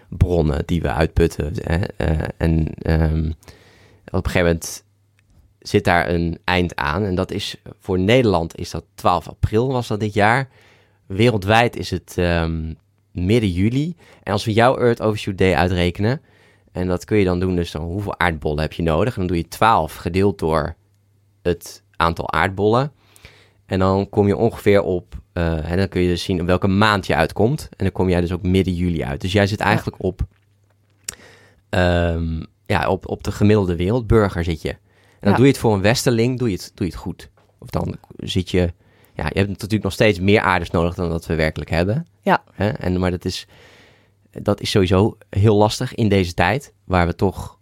[0.10, 1.54] bronnen die we uitputten.
[1.64, 1.78] Hè?
[1.98, 3.32] Eh, en ehm,
[4.12, 4.84] op een gegeven moment
[5.60, 7.04] zit daar een eind aan.
[7.04, 10.50] En dat is voor Nederland is dat 12 april was dat dit jaar.
[11.06, 12.74] Wereldwijd is het ehm,
[13.12, 13.96] midden juli.
[14.24, 16.22] En als we jouw Earth Overshoot Day uitrekenen,
[16.72, 19.14] en dat kun je dan doen, dus dan hoeveel aardbollen heb je nodig?
[19.14, 20.76] En dan doe je 12 gedeeld door
[21.42, 22.92] het aantal aardbollen.
[23.66, 27.08] En dan kom je ongeveer op, eh, en dan kun je dus zien welke maand
[27.08, 27.70] je uitkomt.
[27.70, 29.22] En dan kom jij dus ook midden juli uit.
[29.22, 30.22] Dus jij zit eigenlijk op,
[31.70, 34.70] ehm, ja, op, op de gemiddelde wereldburger zit je.
[34.70, 34.78] En
[35.20, 35.36] dan Ja.
[35.36, 37.30] doe je het voor een westerling, doe je het, doe je het goed.
[37.60, 38.60] Of dan zit je,
[39.14, 42.08] ja, je hebt natuurlijk nog steeds meer aarders nodig dan dat we werkelijk hebben.
[42.22, 42.44] Ja.
[42.54, 42.70] Hè?
[42.70, 43.48] En, maar dat is,
[44.32, 47.60] dat is sowieso heel lastig in deze tijd, waar we toch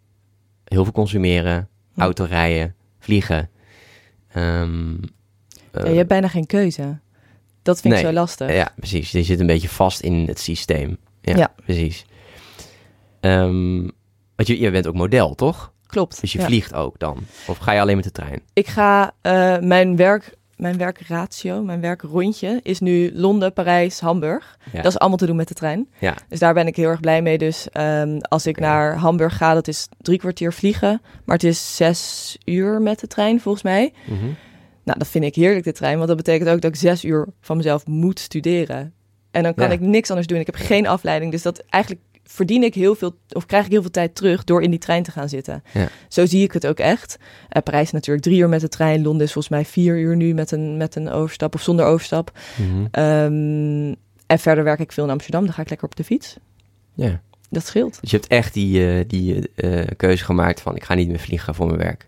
[0.64, 2.02] heel veel consumeren, Hm.
[2.02, 3.50] autorijden, vliegen.
[4.28, 4.92] Ehm,
[5.72, 7.00] Ja, eh, je hebt bijna geen keuze.
[7.62, 8.54] Dat vind ik zo lastig.
[8.54, 9.12] ja, precies.
[9.12, 10.98] Je zit een beetje vast in het systeem.
[11.22, 11.54] Ja, Ja.
[11.66, 12.06] precies.
[13.20, 13.88] Ehm,
[14.38, 15.74] want je, je bent ook model, toch?
[15.88, 16.22] Klopt.
[16.22, 16.46] Dus je ja.
[16.46, 17.18] vliegt ook dan?
[17.48, 18.42] Of ga je alleen met de trein?
[18.54, 24.58] Ik ga, eh, mijn werk mijn werkratio, mijn werkrondje, is nu Londen, Parijs, Hamburg.
[24.72, 24.82] Ja.
[24.82, 25.90] Dat is allemaal te doen met de trein.
[26.00, 26.16] Ja.
[26.30, 27.38] Dus daar ben ik heel erg blij mee.
[27.38, 31.02] Dus ehm, als ik naar Hamburg ga, dat is drie kwartier vliegen.
[31.26, 33.94] Maar het is zes uur met de trein, volgens mij.
[34.06, 34.26] Mhm.
[34.84, 35.96] Nou, dat vind ik heerlijk, de trein.
[35.96, 38.94] Want dat betekent ook dat ik zes uur van mezelf moet studeren.
[39.32, 39.74] En dan kan Ja.
[39.74, 40.40] ik niks anders doen.
[40.40, 41.32] Ik heb geen afleiding.
[41.32, 44.62] Dus dat eigenlijk verdien ik heel veel, of krijg ik heel veel tijd terug door
[44.62, 45.64] in die trein te gaan zitten.
[45.74, 45.88] Ja.
[46.08, 47.18] Zo zie ik het ook echt.
[47.50, 49.02] Eh Parijs is natuurlijk drie uur met de trein.
[49.02, 52.32] Londen is volgens mij vier uur nu met een, met een overstap of zonder overstap.
[52.56, 52.86] Mhm.
[52.92, 53.94] Ehm,
[54.26, 55.44] en verder werk ik veel in Amsterdam.
[55.44, 56.36] Dan ga ik lekker op de fiets.
[56.94, 57.22] Ja.
[57.50, 57.98] Dat scheelt.
[58.02, 61.20] Dus je hebt echt die, eh, die eh, keuze gemaakt van ik ga niet meer
[61.20, 62.08] vliegen voor mijn werk.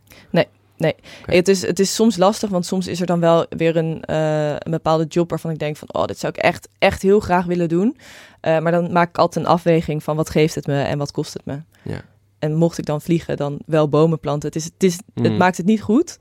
[1.22, 1.36] Oké.
[1.36, 4.72] Het, is, het is soms lastig, want soms is er dan wel weer een, een
[4.72, 7.70] bepaalde job waarvan ik denk van, oh, dit zou ik echt, echt heel graag willen
[7.70, 7.98] doen.
[8.40, 11.12] Eh, maar dan maak ik altijd een afweging van wat geeft het me en wat
[11.12, 11.60] kost het me.
[11.82, 12.02] Ja.
[12.40, 14.48] En mocht ik dan vliegen, dan wel bomen planten.
[14.48, 15.38] Het, is, het, is, het Mm.
[15.38, 16.18] maakt het niet goed.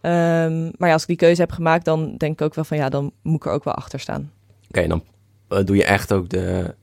[0.00, 2.76] Ehm, maar ja, als ik die keuze heb gemaakt, dan denk ik ook wel van,
[2.76, 4.32] ja, dan moet ik er ook wel achter staan.
[4.68, 5.02] Oké, dan
[5.48, 6.74] eh, doe je echt ook de...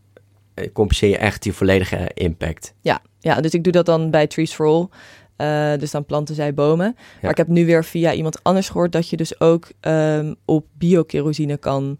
[0.54, 2.74] eh, compenseer je echt die volledige impact.
[3.24, 4.88] Ja, dus ik doe dat dan bij Trees for All.
[5.78, 6.96] Dus dan planten zij bomen.
[7.22, 10.66] Maar ik heb nu weer via iemand anders gehoord dat je dus ook ehm, op
[10.74, 11.98] biokerosine kan.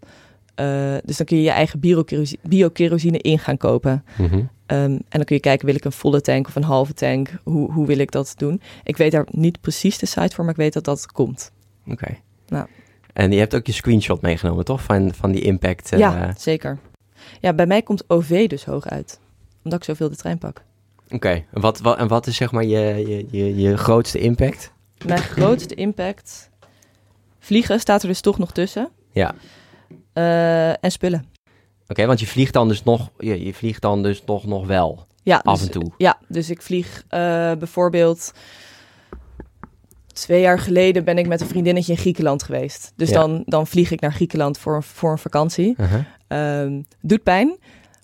[0.54, 4.04] Eh, dus dan kun je je eigen biokerosine, biokerosine in gaan kopen.
[4.18, 4.42] Mhm.
[4.66, 7.30] Ehm, en dan kun je kijken, wil ik een volle tank of een halve tank?
[7.42, 8.60] Hoe, hoe wil ik dat doen?
[8.84, 11.52] Ik weet daar niet precies de site voor, maar ik weet dat dat komt.
[11.86, 12.16] Oké.
[12.48, 12.66] Nou.
[13.12, 14.82] En je hebt ook je screenshot meegenomen, toch?
[14.82, 15.92] Van, van die impact.
[15.92, 16.78] eh, ja, zeker.
[17.40, 19.20] Ja, bij mij komt OV dus hoog uit.
[19.64, 20.62] Omdat ik zoveel de trein pak.
[21.10, 21.28] Oké.
[21.28, 24.72] En wat, wat, en wat is zeg maar je, je, je, je grootste impact?
[25.06, 26.50] Mijn grootste impact...
[27.38, 28.88] Vliegen staat er dus toch nog tussen.
[29.10, 29.34] Ja.
[30.12, 31.24] Eh, en spullen.
[31.88, 35.06] Oké, want je vliegt dan dus nog, je, je vliegt dan dus nog, nog wel
[35.22, 35.90] Ja, af dus- en toe.
[35.96, 37.18] Ja, dus ik vlieg eh,
[37.58, 38.32] bijvoorbeeld...
[40.12, 42.92] Twee jaar geleden ben ik met een vriendinnetje in Griekenland geweest.
[42.96, 43.14] Dus Ja.
[43.20, 45.74] dan, dan vlieg ik naar Griekenland voor, een- voor een vakantie.
[45.78, 46.00] Uh-huh.
[46.28, 47.46] Ehm, doet pijn.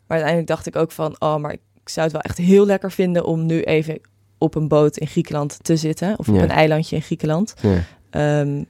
[0.07, 1.16] Maar uiteindelijk dacht ik ook van...
[1.18, 3.25] Oh, maar ik zou het wel echt heel lekker vinden...
[3.25, 4.01] om nu even
[4.38, 6.18] op een boot in Griekenland te zitten.
[6.18, 6.42] Of op Ja.
[6.42, 7.55] een eilandje in Griekenland.
[7.61, 7.83] Ja.
[8.11, 8.62] Ehm,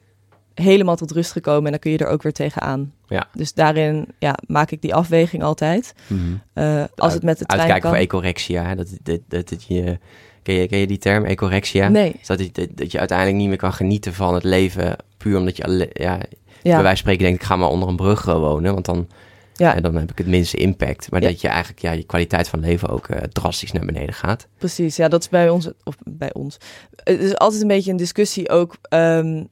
[0.53, 1.65] helemaal tot rust gekomen.
[1.65, 2.93] En dan kun je er ook weer tegenaan.
[3.09, 3.27] Ja.
[3.33, 5.93] Dus daarin ja, maak ik die afweging altijd.
[6.07, 6.21] Mhm.
[6.53, 7.99] Eh, als het met de trein Uitkijken kan.
[7.99, 8.63] voor ecorexia.
[8.65, 8.75] hè?
[8.75, 9.97] Dat, dat, dat, dat je,
[10.43, 11.87] ken, je, ken je die term, ecorexia?
[11.87, 14.95] Nee, Dus dat, je- dat, dat je uiteindelijk niet meer kan genieten van het leven...
[15.17, 17.41] puur omdat je alle, ja, bij wijze van spreken denkt...
[17.41, 19.07] ik ga maar onder een brug wonen, want dan,
[19.55, 21.11] ja eh, dan heb ik het minste impact.
[21.11, 21.27] Maar Ja.
[21.27, 24.47] dat je eigenlijk ja, je kwaliteit van leven ook eh, drastisch naar beneden gaat.
[24.57, 24.95] precies.
[24.95, 26.57] Ja, dat is bij ons, of bij ons.
[27.03, 28.75] Het is altijd een beetje een discussie ook...
[28.81, 29.43] ehm,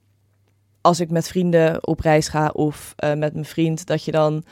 [0.87, 3.85] als ik met vrienden op reis ga of eh, met mijn vriend...
[3.85, 4.43] dat je dan...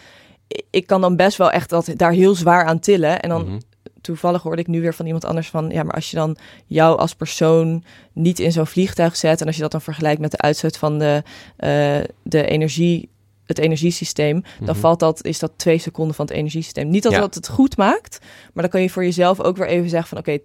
[0.70, 3.22] Ik kan dan best wel echt dat, daar heel zwaar aan tillen.
[3.22, 3.60] En dan Mhm.
[4.02, 5.70] toevallig hoorde ik nu weer van iemand anders van...
[5.70, 9.42] ja, maar als je dan jou als persoon niet in zo'n vliegtuig zet...
[9.42, 11.24] en als je dat dan vergelijkt met de uitstoot van de,
[11.58, 13.10] eh, de energie,
[13.46, 14.42] het energiesysteem...
[14.60, 14.76] dan Mhm.
[14.80, 16.90] valt dat, is dat twee seconden van het energiesysteem.
[16.90, 17.20] Niet dat Ja.
[17.20, 18.18] dat het goed maakt,
[18.54, 20.18] maar dan kan je voor jezelf ook weer even zeggen van...
[20.18, 20.38] oké,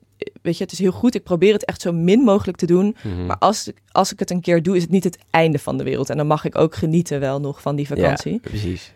[0.42, 2.96] weet je, het is heel goed, ik probeer het echt zo min mogelijk te doen...
[3.02, 3.26] Mhm.
[3.26, 5.78] maar als, ik- als ik het een keer doe, is het niet het einde van
[5.78, 6.10] de wereld.
[6.10, 8.32] En dan mag ik ook genieten wel nog van die vakantie.
[8.32, 8.92] Ja, precies.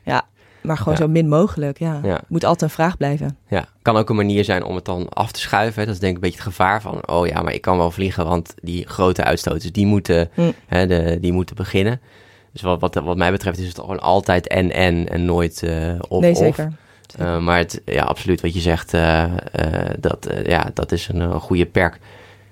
[0.62, 1.00] Maar gewoon Ja.
[1.00, 2.00] zo min mogelijk, ja.
[2.02, 2.20] Ja.
[2.28, 3.38] Moet altijd een vraag blijven.
[3.48, 5.80] Ja, kan ook een manier zijn om het dan af te schuiven.
[5.80, 5.86] hè.
[5.86, 7.08] Dat is denk ik een beetje het gevaar van...
[7.08, 9.72] oh ja, maar ik kan wel vliegen, want die grote uitstoters...
[9.72, 10.52] die moeten, Hm.
[10.66, 12.00] hè, de, die moeten beginnen.
[12.54, 15.08] Dus wat, wat, wat mij betreft is het gewoon altijd en-en...
[15.08, 16.72] en nooit eh of nee, zeker.
[17.18, 19.32] Eh, maar het, ja, absoluut wat je zegt, eh,
[20.00, 21.98] dat, ja, dat is een goede perk.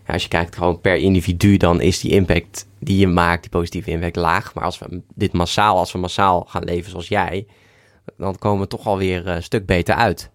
[0.06, 3.50] Ja, als je kijkt gewoon per individu, dan is die impact die je maakt, die
[3.50, 4.54] positieve impact, laag.
[4.54, 7.46] Maar als we dit massaal, als we massaal gaan leven zoals jij,
[8.16, 10.30] dan komen we toch alweer een stuk beter uit.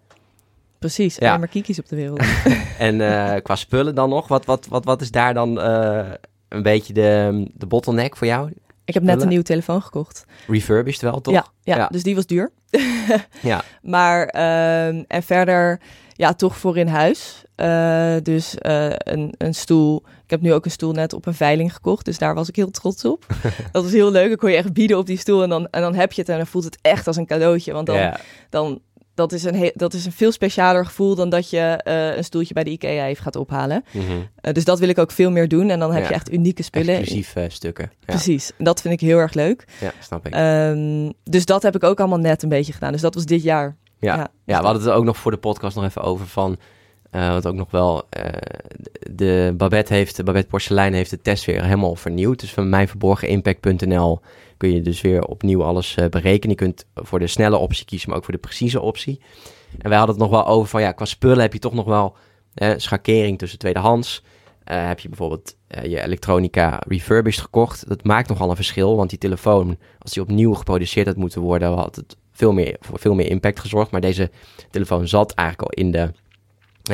[0.78, 1.26] Precies, Ja.
[1.26, 2.22] alleen maar kiekjes op de wereld.
[2.78, 2.96] En
[3.42, 5.58] qua spullen dan nog, wat, wat, wat, wat is daar dan
[6.48, 8.52] een beetje de, de bottleneck voor jou?
[8.88, 10.24] Ik heb net een nieuwe telefoon gekocht.
[10.46, 11.34] Refurbished wel, toch?
[11.34, 11.86] Ja, ja, Ja.
[11.86, 12.50] dus die was duur.
[13.42, 13.62] Ja.
[13.82, 15.80] Maar, ehm, en verder,
[16.12, 17.42] ja, toch voor in huis.
[17.54, 20.02] Eh, dus eh, een, een stoel.
[20.24, 22.04] Ik heb nu ook een stoel net op een veiling gekocht.
[22.04, 23.26] Dus daar was ik heel trots op.
[23.72, 24.28] dat was heel leuk.
[24.28, 25.42] Dan kon je echt bieden op die stoel.
[25.42, 27.72] En dan, en dan heb je het en dan voelt het echt als een cadeautje.
[27.72, 28.20] Want dan, Ja.
[28.50, 28.80] dan
[29.18, 32.24] dat, is een he- dat is een veel specialer gevoel dan dat je eh, een
[32.24, 33.84] stoeltje bij de IKEA even gaat ophalen.
[33.90, 34.04] Mhm.
[34.40, 35.70] Eh, dus dat wil ik ook veel meer doen.
[35.70, 36.08] En dan heb Ja.
[36.08, 36.94] je echt unieke spullen.
[36.96, 37.90] Exclusief eh, stukken.
[37.98, 38.04] Ja.
[38.06, 38.50] Precies.
[38.58, 39.64] Dat vind ik heel erg leuk.
[39.80, 40.32] ja, snap ik.
[40.34, 42.92] Ehm, dus dat heb ik ook allemaal net een beetje gedaan.
[42.92, 43.76] Dus dat was dit jaar.
[43.98, 46.56] Ja, Ja, ja, we hadden het ook nog voor de podcast nog even over van...
[47.10, 48.02] want ook nog wel...
[49.10, 52.40] de Babette, heeft, Babette Porselein heeft de test weer helemaal vernieuwd.
[52.40, 54.20] Dus van mijnverborgenimpact.nl
[54.58, 56.56] kun je dus weer opnieuw alles eh, berekenen.
[56.58, 59.20] Je kunt voor de snelle optie kiezen, maar ook voor de precieze optie.
[59.78, 60.80] En wij hadden het nog wel over van...
[60.80, 62.16] Ja, qua spullen heb je toch nog wel
[62.54, 64.22] eh, schakering tussen tweedehands...
[64.64, 67.88] eh, heb je bijvoorbeeld eh, je elektronica refurbished gekocht.
[67.88, 71.72] Dat maakt nogal een verschil, want die telefoon, als die opnieuw geproduceerd had moeten worden,
[71.72, 73.90] had het veel meer, voor veel meer impact gezorgd.
[73.90, 74.30] Maar deze
[74.70, 76.10] telefoon zat eigenlijk al in de,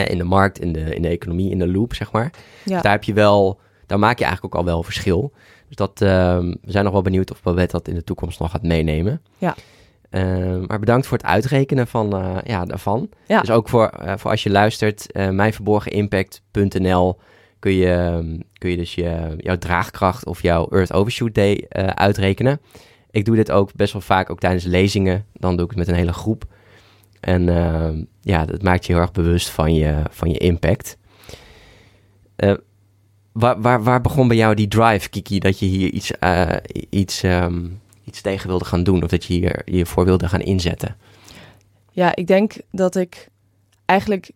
[0.04, 2.32] in de markt, in de, in de economie, in de loop, zeg maar.
[2.64, 2.72] Ja.
[2.72, 5.32] Dus daar heb je wel, daar maak je eigenlijk ook al wel verschil.
[5.66, 8.50] Dus dat, ehm, we zijn nog wel benieuwd of Babette dat in de toekomst nog
[8.50, 9.22] gaat meenemen.
[9.38, 9.54] Ja.
[10.10, 13.08] Ehm, maar bedankt voor het uitrekenen van, eh, ja, daarvan.
[13.26, 13.40] Ja.
[13.40, 17.18] Dus ook voor, eh, voor als je luistert, eh mijnverborgenimpact.nl
[17.58, 22.60] kun je, ehm, kun je dus je, jouw draagkracht of jouw Earth Overshoot Day uitrekenen.
[23.10, 25.26] Ik doe dit ook best wel vaak ook tijdens lezingen.
[25.32, 26.44] Dan doe ik het met een hele groep.
[27.20, 27.44] En
[28.20, 30.96] ja, dat maakt je heel erg bewust van je, van je impact.
[32.36, 32.54] Eh,
[33.34, 36.56] waar, waar, waar begon bij jou die drive, Kiki, dat je hier iets, eh,
[36.90, 37.60] iets, ehm,
[38.04, 39.02] iets tegen wilde gaan doen?
[39.02, 40.96] Of dat je hier je voor wilde gaan inzetten?
[41.90, 43.28] Ja, ik denk dat ik
[43.84, 44.30] eigenlijk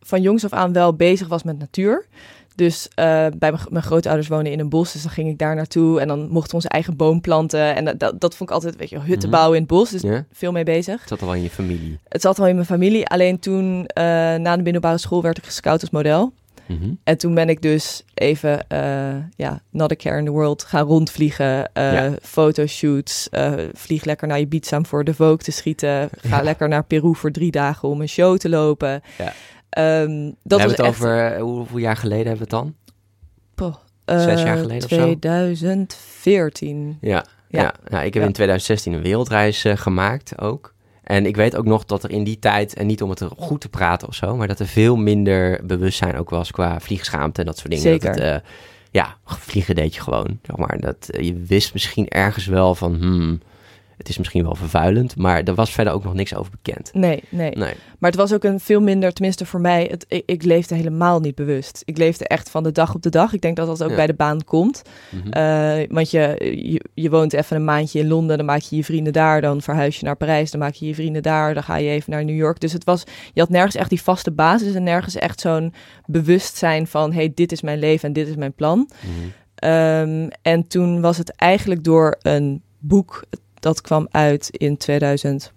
[0.00, 2.06] van jongs af aan wel bezig was met natuur.
[2.54, 6.00] Dus eh, bij mijn, grootouders wonen in een bos, dus dan ging ik daar naartoe
[6.00, 7.74] en dan mochten we onze eigen boom planten.
[7.74, 9.30] En dat, dat, dat vond ik altijd, weet je, hutten Mhm.
[9.38, 11.00] bouwen in het bos, dus veel mee bezig.
[11.00, 11.98] Het zat al in je familie.
[12.08, 15.44] Het zat wel in mijn familie, alleen toen eh, na de middelbare school werd ik
[15.44, 16.32] gescout als model.
[16.66, 16.90] Mhm.
[17.04, 20.86] En toen ben ik dus even, eh, ja, not a care in the world, gaan
[20.86, 21.72] rondvliegen.
[21.72, 22.12] eh Ja.
[22.22, 26.08] Fotoshoots, eh, vlieg lekker naar Ibiza om voor de Vogue te schieten.
[26.20, 26.42] Ga Ja.
[26.42, 29.02] lekker naar Peru voor drie dagen om een show te lopen.
[29.18, 29.32] Ja.
[29.68, 32.74] Ehm, dat we was het echt, over, hoe- hoeveel jaar geleden hebben we het dan?
[33.54, 34.96] poh, zes jaar geleden of zo?
[34.96, 36.98] 2014.
[37.00, 37.62] Ja, ja.
[37.62, 37.74] Ja.
[37.90, 40.71] ja, ik heb in 2016 een wereldreis gemaakt ook.
[41.02, 43.30] En ik weet ook nog dat er in die tijd, en niet om het er
[43.36, 47.40] goed te praten of zo, maar dat er veel minder bewustzijn ook was qua vliegschaamte
[47.40, 47.84] en dat soort dingen.
[47.84, 48.32] Dat Zeker.
[48.32, 48.48] het, eh,
[48.90, 50.38] ja, vliegen deed je gewoon.
[50.42, 50.80] Zeg maar.
[50.80, 53.40] dat, eh, je wist misschien ergens wel van, hmm,
[54.02, 56.90] het is misschien wel vervuilend, maar er was verder ook nog niks over bekend.
[56.94, 57.74] Nee, nee, Nee.
[57.98, 61.20] Maar het was ook een veel minder, tenminste voor mij, het, ik, ik leefde helemaal
[61.20, 61.82] niet bewust.
[61.84, 63.32] Ik leefde echt van de dag op de dag.
[63.32, 63.96] Ik denk dat dat ook Ja.
[63.96, 64.82] bij de baan komt.
[65.10, 65.28] Mhm.
[65.28, 66.36] Eh, want je,
[66.72, 69.62] je, je woont even een maandje in Londen, dan maak je je vrienden daar, dan
[69.62, 72.24] verhuis je naar Parijs, dan maak je je vrienden daar, dan ga je even naar
[72.24, 72.60] New York.
[72.60, 75.74] Dus het was, je had nergens echt die vaste basis en nergens echt zo'n
[76.06, 78.90] bewustzijn van, hey, dit is mijn leven en dit is mijn plan.
[79.00, 79.28] Mhm.
[79.54, 83.24] Ehm, en toen was het eigenlijk door een boek
[83.62, 85.52] dat kwam uit in 2018,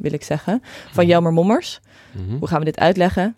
[0.00, 0.60] wil ik zeggen,
[0.92, 1.06] van Mhm.
[1.12, 1.80] Jelmer Mommers.
[2.12, 2.36] Mhm.
[2.38, 3.36] Hoe gaan we dit uitleggen?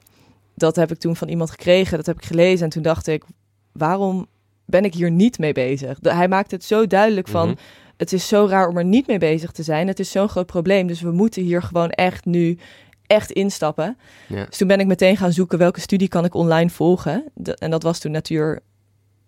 [0.54, 3.24] Dat heb ik toen van iemand gekregen, dat heb ik gelezen en toen dacht ik,
[3.72, 4.26] waarom
[4.64, 5.98] ben ik hier niet mee bezig?
[5.98, 7.56] De- hij maakt het zo duidelijk van, Mhm.
[7.96, 9.86] het is zo raar om er niet mee bezig te zijn.
[9.86, 12.58] Het is zo'n groot probleem, dus we moeten hier gewoon echt nu
[13.06, 13.96] echt instappen.
[14.28, 14.44] Ja.
[14.44, 17.24] Dus toen ben ik meteen gaan zoeken welke studie kan ik online volgen.
[17.34, 18.60] De- en dat was toen natuur,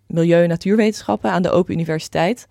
[0.07, 2.47] milieu- en natuurwetenschappen aan de Open Universiteit.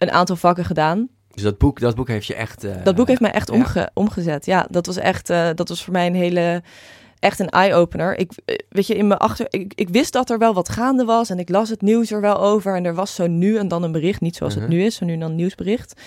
[0.00, 1.08] Een aantal vakken gedaan.
[1.30, 2.64] Dus dat boek, dat boek heeft je echt...
[2.64, 3.54] eh, Dat boek heeft mij echt ja.
[3.54, 4.46] omge- omgezet.
[4.46, 6.62] Ja, dat was echt, eh, dat was voor mij een hele,
[7.18, 8.18] echt een eye-opener.
[8.18, 11.04] Ik, eh, weet je, in mijn achter, ik, ik wist dat er wel wat gaande
[11.04, 13.68] was en ik las het nieuws er wel over en er was zo nu en
[13.68, 14.62] dan een bericht, niet zoals Mhm.
[14.62, 16.00] het nu is, zo nu en dan een nieuwsbericht.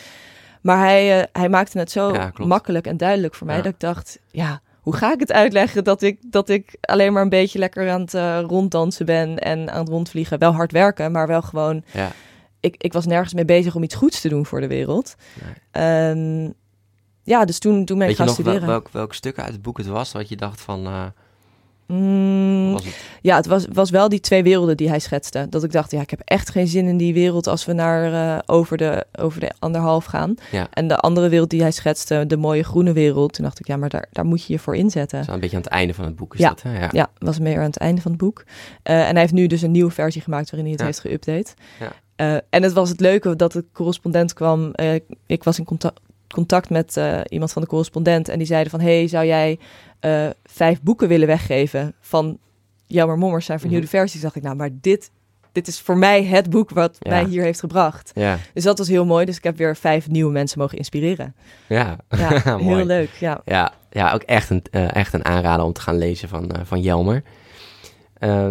[0.61, 3.61] Maar hij, hij maakte het zo Ja, makkelijk en duidelijk voor mij Ja.
[3.61, 7.21] dat ik dacht, ja, hoe ga ik het uitleggen dat ik, dat ik alleen maar
[7.21, 8.13] een beetje lekker aan het
[8.49, 10.39] ronddansen ben en aan het rondvliegen.
[10.39, 12.11] Wel hard werken, maar wel gewoon Ja.
[12.63, 15.15] Ik, ik was nergens mee bezig om iets goeds te doen voor de wereld.
[15.43, 15.53] Nee.
[15.71, 16.51] Ehm,
[17.23, 18.67] ja, dus toen, toen ben ik Weet je gaan nog wel- studeren.
[18.67, 20.87] welk, welk stuk uit het boek het was, wat je dacht van...
[21.87, 22.83] Mm, het...
[23.21, 25.47] ja, het was, was wel die twee werelden die hij schetste.
[25.49, 28.13] Dat ik dacht, ja, ik heb echt geen zin in die wereld als we naar
[28.13, 30.35] eh, over, de, over de anderhalf gaan.
[30.51, 30.67] Ja.
[30.71, 33.33] En de andere wereld die hij schetste, de mooie groene wereld.
[33.33, 35.23] Toen dacht ik, ja, maar daar, daar moet je je voor inzetten.
[35.23, 36.49] Zo een beetje aan het einde van het boek is Ja.
[36.49, 36.79] dat, hè?
[36.79, 36.89] Ja.
[36.91, 38.43] Ja, was meer aan het einde van het boek.
[38.83, 41.03] Eh, en hij heeft nu dus een nieuwe versie gemaakt waarin hij het Ja.
[41.03, 41.53] heeft geüpdate.
[41.79, 41.91] Ja.
[42.15, 44.71] Eh, en het was het leuke dat de correspondent kwam.
[45.25, 45.99] ik was in contact,
[46.33, 48.79] contact met eh, iemand van de correspondent en die zeiden van...
[48.81, 49.59] hey, zou jij
[49.99, 52.37] eh, vijf boeken willen weggeven van
[52.87, 53.95] Jammer Mommers zijn vernieuwde Mhm.
[53.95, 54.21] versies?
[54.21, 55.11] dacht ik, nou, maar dit,
[55.51, 57.09] dit is voor mij het boek wat Ja.
[57.09, 58.11] mij hier heeft gebracht.
[58.13, 59.25] Ja, Dus dat was heel mooi.
[59.25, 61.35] Dus ik heb weer vijf nieuwe mensen mogen inspireren.
[61.67, 61.97] ja.
[62.09, 62.75] Ja, Mooi.
[62.75, 63.09] heel leuk.
[63.19, 63.41] Ja.
[63.45, 66.81] Ja, ja ook echt een, eh, echt een aanrader om te gaan lezen van, van
[66.81, 67.23] Jelmer.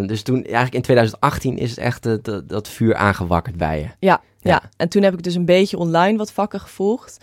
[0.07, 3.87] Dus toen, eigenlijk in 2018 is het echt dat, dat vuur aangewakkerd bij je.
[3.99, 4.51] Ja, Ja.
[4.51, 7.17] ja, en toen heb ik dus een beetje online wat vakken gevolgd.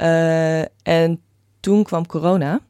[0.00, 1.20] Eh, en
[1.60, 2.60] toen kwam corona.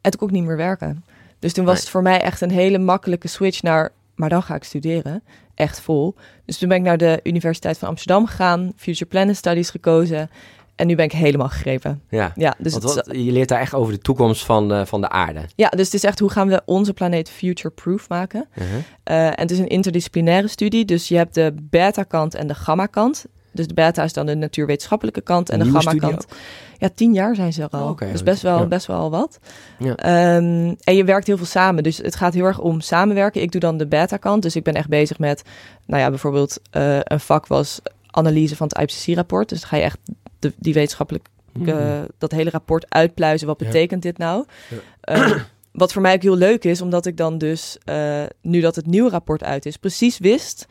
[0.00, 1.04] En toen kon ik niet meer werken.
[1.38, 1.82] Dus toen was Nee.
[1.82, 3.92] het voor mij echt een hele makkelijke switch naar...
[4.14, 5.22] maar dan ga ik studeren.
[5.54, 6.14] Echt vol.
[6.44, 8.72] Dus toen ben ik naar de Universiteit van Amsterdam gegaan.
[8.76, 10.30] Future Planet Studies gekozen.
[10.74, 12.02] En nu ben ik helemaal gegrepen.
[12.10, 15.00] Ja, Ja, dus, want wat, je leert daar echt over de toekomst van, eh, van
[15.00, 15.40] de aarde.
[15.54, 18.48] ja, dus het is echt hoe gaan we onze planeet future-proof maken.
[18.54, 18.76] Uh-huh.
[19.02, 20.84] Eh, en het is een interdisciplinaire studie.
[20.84, 23.26] Dus je hebt de beta-kant en de gamma-kant.
[23.56, 26.26] Dus de beta is dan de natuurwetenschappelijke kant en de gamma kant.
[26.78, 27.88] Ja, tien jaar zijn ze er al.
[27.88, 28.66] Oh, dus best wel, ja.
[28.66, 29.38] best wel wat.
[29.78, 29.94] Ja.
[29.96, 31.82] Ehm, en je werkt heel veel samen.
[31.82, 33.42] Dus het gaat heel erg om samenwerken.
[33.42, 34.42] Ik doe dan de beta kant.
[34.42, 35.42] Dus ik ben echt bezig met,
[35.86, 39.48] nou ja, bijvoorbeeld eh, een vak was analyse van het IPCC-rapport.
[39.48, 39.98] Dus dan ga je echt
[40.38, 41.28] de, die wetenschappelijk
[41.66, 43.46] eh, dat hele rapport uitpluizen.
[43.46, 43.66] Wat Ja.
[43.66, 44.44] betekent dit nou?
[44.68, 44.76] Ja.
[45.00, 45.32] Eh,
[45.72, 48.86] wat voor mij ook heel leuk is, omdat ik dan dus, eh, nu dat het
[48.86, 50.66] nieuwe rapport uit is, precies wist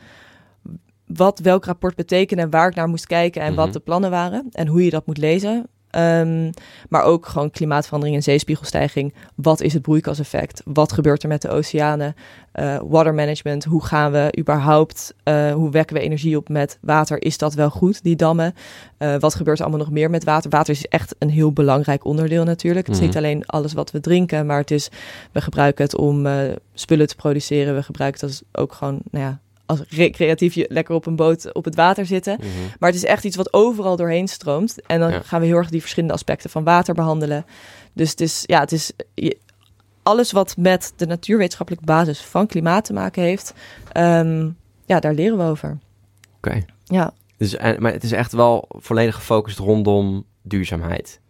[1.06, 3.56] wat welk rapport betekende en waar ik naar moest kijken en Mhm.
[3.60, 5.66] wat de plannen waren en hoe je dat moet lezen.
[5.90, 6.50] Ehm,
[6.88, 9.14] maar ook gewoon klimaatverandering en zeespiegelstijging.
[9.34, 10.62] Wat is het broeikaseffect?
[10.64, 12.14] Wat gebeurt er met de oceanen?
[12.52, 13.64] Eh, water management.
[13.64, 17.22] Hoe gaan we überhaupt, eh, hoe wekken we energie op met water?
[17.22, 18.54] Is dat wel goed, die dammen?
[18.98, 20.50] Eh, wat gebeurt er allemaal nog meer met water?
[20.50, 22.86] Water is echt een heel belangrijk onderdeel natuurlijk.
[22.86, 23.10] Het is Mhm.
[23.10, 24.88] niet alleen alles wat we drinken, maar het is,
[25.32, 26.26] we gebruiken het om
[26.74, 27.74] spullen te produceren.
[27.74, 31.52] We gebruiken het als ook gewoon, nou ja, als recreatief je lekker op een boot
[31.54, 32.36] op het water zitten.
[32.40, 32.48] Mhm.
[32.78, 34.86] Maar het is echt iets wat overal doorheen stroomt.
[34.86, 35.20] En dan Ja.
[35.20, 37.44] gaan we heel erg die verschillende aspecten van water behandelen.
[37.92, 39.38] Dus het is, ja, het is je-
[40.02, 43.54] alles wat met de natuurwetenschappelijke basis van klimaat te maken heeft.
[43.92, 44.50] ehm,
[44.86, 45.78] ja, daar leren we over.
[46.36, 46.64] Oké.
[46.84, 47.12] Ja.
[47.36, 51.20] Dus, en- maar het is echt wel volledig gefocust rondom duurzaamheid.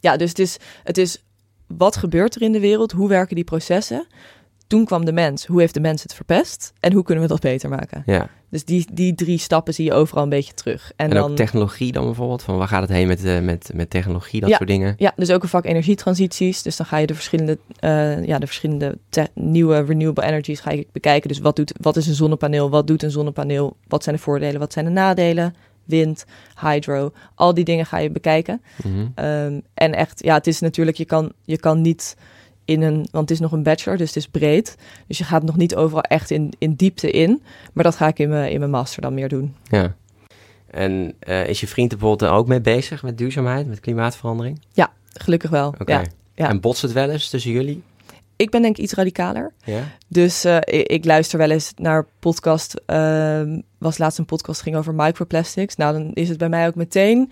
[0.00, 1.22] ja, dus het is, het is
[1.66, 2.92] wat gebeurt er in de wereld?
[2.92, 4.06] Hoe werken die processen?
[4.72, 5.46] Toen kwam de mens.
[5.46, 6.72] Hoe heeft de mens het verpest?
[6.80, 8.02] En hoe kunnen we dat beter maken?
[8.06, 8.28] Ja.
[8.50, 10.92] Dus die, die drie stappen zie je overal een beetje terug.
[10.96, 12.42] En, En, dan, ook technologie dan bijvoorbeeld?
[12.42, 14.56] Van waar gaat het heen met, eh, met, met technologie, dat Ja.
[14.56, 14.94] soort dingen?
[14.98, 16.62] Ja, dus ook een vak energietransities.
[16.62, 18.98] Dus dan ga je de verschillende, eh, ja, de verschillende
[19.34, 21.28] nieuwe renewable energies ga je bekijken.
[21.28, 22.70] Dus wat, doet, wat is een zonnepaneel?
[22.70, 23.76] Wat doet een zonnepaneel?
[23.88, 24.60] Wat zijn de voordelen?
[24.60, 25.54] Wat zijn de nadelen?
[25.84, 26.24] Wind,
[26.60, 28.62] hydro, al die dingen ga je bekijken.
[28.84, 29.06] Mhm.
[29.14, 32.16] Ehm, en echt, ja, het is natuurlijk, je kan, je kan niet
[32.64, 34.76] in een, want het is nog een bachelor, dus het is breed.
[35.06, 37.42] Dus je gaat nog niet overal echt in, in diepte in.
[37.72, 39.54] Maar dat ga ik in mijn, in mijn master dan meer doen.
[39.62, 39.94] Ja.
[40.70, 44.60] En eh, is je vriend er bijvoorbeeld ook mee bezig met duurzaamheid, met klimaatverandering?
[45.12, 45.68] Gelukkig wel.
[45.78, 45.92] Oké.
[45.92, 46.04] Ja.
[46.34, 46.48] ja.
[46.48, 47.82] En botst het wel eens tussen jullie?
[48.36, 49.52] Ik ben denk ik iets radicaler.
[49.64, 49.82] Ja.
[50.08, 52.80] Dus eh, ik, ik luister wel eens naar podcast.
[52.86, 55.76] ehm, was laatst een podcast ging over microplastics.
[55.76, 57.30] Nou, dan is het bij mij ook meteen.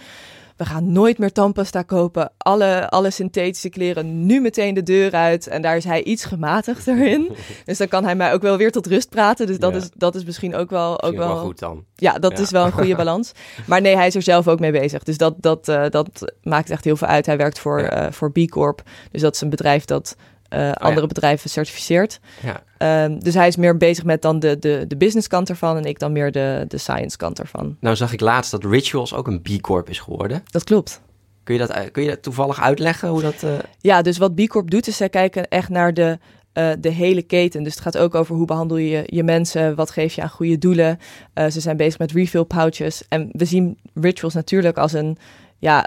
[0.61, 2.33] We gaan nooit meer tandpasta kopen.
[2.39, 5.47] Alle, alle synthetische kleren nu meteen de deur uit.
[5.47, 7.31] En daar is hij iets gematigder in.
[7.65, 9.47] dus dan kan hij mij ook wel weer tot rust praten.
[9.47, 9.79] Dus dat, Ja.
[9.79, 11.85] is, dat is misschien ook wel, ook Misschien wel, wel goed dan.
[11.95, 12.43] Ja, dat Ja.
[12.43, 13.33] is wel een goede balans.
[13.67, 15.03] Maar nee, hij is er zelf ook mee bezig.
[15.03, 17.27] Dus dat, dat, eh, dat maakt echt heel veel uit.
[17.27, 17.89] Hij werkt voor, Ja.
[17.91, 18.83] eh, voor B Corp.
[19.11, 20.17] Dus dat is een bedrijf dat
[20.51, 22.21] eh, andere bedrijven certificeert.
[22.43, 22.63] Ja.
[22.79, 25.85] Ehm, dus hij is meer bezig met dan de, de, de business kant ervan en
[25.85, 27.77] ik dan meer de, de science kant ervan.
[27.81, 30.43] Nou zag ik laatst dat Rituals ook een B Corp is geworden.
[30.51, 31.01] Dat klopt.
[31.45, 33.43] Kun je dat, kun je dat toevallig uitleggen hoe dat...
[33.43, 36.19] eh, Ja, dus wat B Corp doet is zij kijken echt naar de,
[36.53, 37.63] eh, de hele keten.
[37.63, 40.59] Dus het gaat ook over hoe behandel je je mensen, wat geef je aan goede
[40.59, 40.99] doelen.
[41.35, 43.03] Ze zijn bezig met refill pouches.
[43.09, 45.17] En we zien rituals natuurlijk als een,
[45.59, 45.87] ja,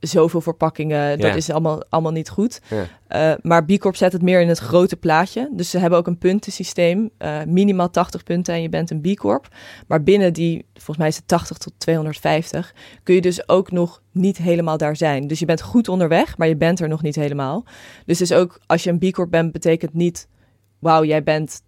[0.00, 1.18] zoveel verpakkingen.
[1.18, 1.34] Dat Ja.
[1.36, 2.60] is allemaal, allemaal niet goed.
[2.68, 2.84] Ja.
[3.06, 5.48] Eh, maar B Corp zet het meer in het grote plaatje.
[5.52, 7.10] Dus ze hebben ook een puntensysteem.
[7.18, 9.48] eh, minimaal 80 punten en je bent een B Corp.
[9.86, 14.02] Maar binnen die, volgens mij is het 80 tot 250, kun je dus ook nog
[14.12, 15.26] niet helemaal daar zijn.
[15.26, 17.64] Dus je bent goed onderweg, maar je bent er nog niet helemaal.
[18.06, 20.28] Dus is ook, als je een B Corp bent, betekent niet,
[20.78, 21.62] wauw, jij bent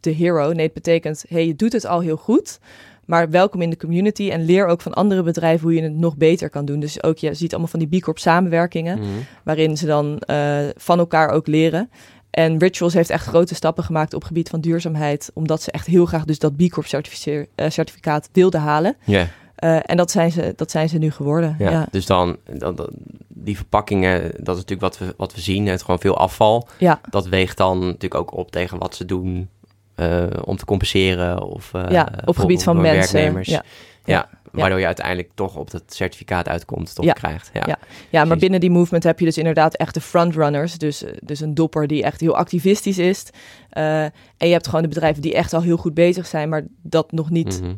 [0.00, 0.52] de hero.
[0.52, 2.58] Nee, het betekent, hey, je doet het al heel goed.
[3.06, 6.16] Maar welkom in de community en leer ook van andere bedrijven hoe je het nog
[6.16, 6.80] beter kan doen.
[6.80, 9.08] Dus ook je ziet allemaal van die B Corp samenwerkingen mhm.
[9.44, 11.90] waarin ze dan eh, van elkaar ook leren.
[12.30, 16.06] En Rituals heeft echt grote stappen gemaakt op gebied van duurzaamheid, omdat ze echt heel
[16.06, 18.96] graag dus dat B Corp eh, certificaat wilden halen.
[19.04, 19.28] Ja.
[19.56, 21.56] Eh, en dat zijn, ze, dat zijn ze nu geworden.
[21.58, 22.90] Ja, Ja, dus dan, dan, dan-
[23.28, 25.66] die verpakkingen, dat is natuurlijk wat we, wat we zien.
[25.66, 26.68] Het gewoon veel afval.
[26.78, 27.00] ja.
[27.10, 29.48] Dat weegt dan natuurlijk ook op tegen wat ze doen
[29.96, 31.42] eh, om te compenseren.
[31.42, 33.14] Of, eh, ja op gebied van mensen.
[33.14, 33.48] werknemers.
[33.48, 33.62] Ja.
[34.04, 37.12] Ja, waardoor je uiteindelijk toch op dat certificaat uitkomt, toch Ja.
[37.12, 37.50] krijgt.
[37.52, 37.78] Ja.
[38.10, 38.24] Ja.
[38.24, 40.78] maar binnen die movement heb je dus inderdaad echt de frontrunners.
[40.78, 43.26] Dus, eh, dus een dopper die echt heel activistisch is.
[43.70, 47.12] En je hebt gewoon de bedrijven die echt al heel goed bezig zijn, maar dat
[47.12, 47.74] nog niet, Mhm.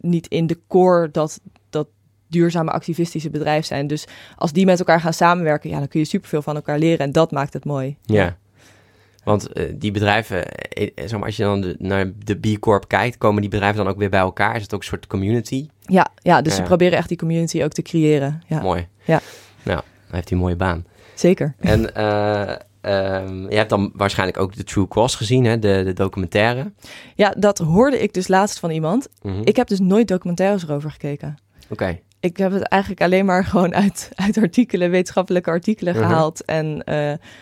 [0.00, 1.88] niet in de core dat, dat
[2.28, 3.86] duurzame activistische bedrijf zijn.
[3.86, 4.04] Dus
[4.36, 6.98] als die met elkaar gaan samenwerken, ja, dan kun je superveel van elkaar leren.
[7.06, 7.96] En dat maakt het mooi.
[8.02, 8.36] Ja.
[9.26, 12.58] Want eh, die bedrijven, eh, eh, zeg maar, als je dan de- naar de B
[12.60, 14.56] Corp kijkt, komen die bedrijven dan ook weer bij elkaar?
[14.56, 15.68] Is het ook een soort community?
[15.80, 18.42] Ja, ja dus ze proberen echt die community ook te creëren.
[18.46, 18.88] Ja, Mooi.
[19.04, 19.20] Ja.
[19.62, 20.84] Nou, dan heeft hij een mooie baan.
[21.14, 21.54] zeker.
[21.58, 25.58] En ehm, je hebt dan waarschijnlijk ook de True Cost gezien, hè?
[25.58, 26.72] De, de documentaire.
[27.14, 29.08] Ja, dat hoorde ik dus laatst van iemand.
[29.22, 29.40] Mhm.
[29.44, 31.36] Ik heb dus nooit documentaires erover gekeken.
[31.68, 31.98] Oké.
[32.20, 36.04] Ik heb het eigenlijk alleen maar gewoon uit, uit artikelen, wetenschappelijke artikelen Mhm.
[36.04, 36.84] gehaald en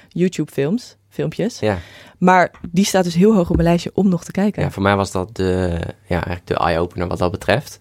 [0.08, 1.58] YouTube-films, filmpjes.
[1.58, 1.78] Ja.
[2.18, 4.62] Maar die staat dus heel hoog op mijn lijstje om nog te kijken.
[4.62, 7.80] ja, voor mij was dat de, ja, eigenlijk de eye-opener wat dat betreft.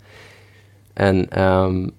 [0.93, 1.89] En ehm,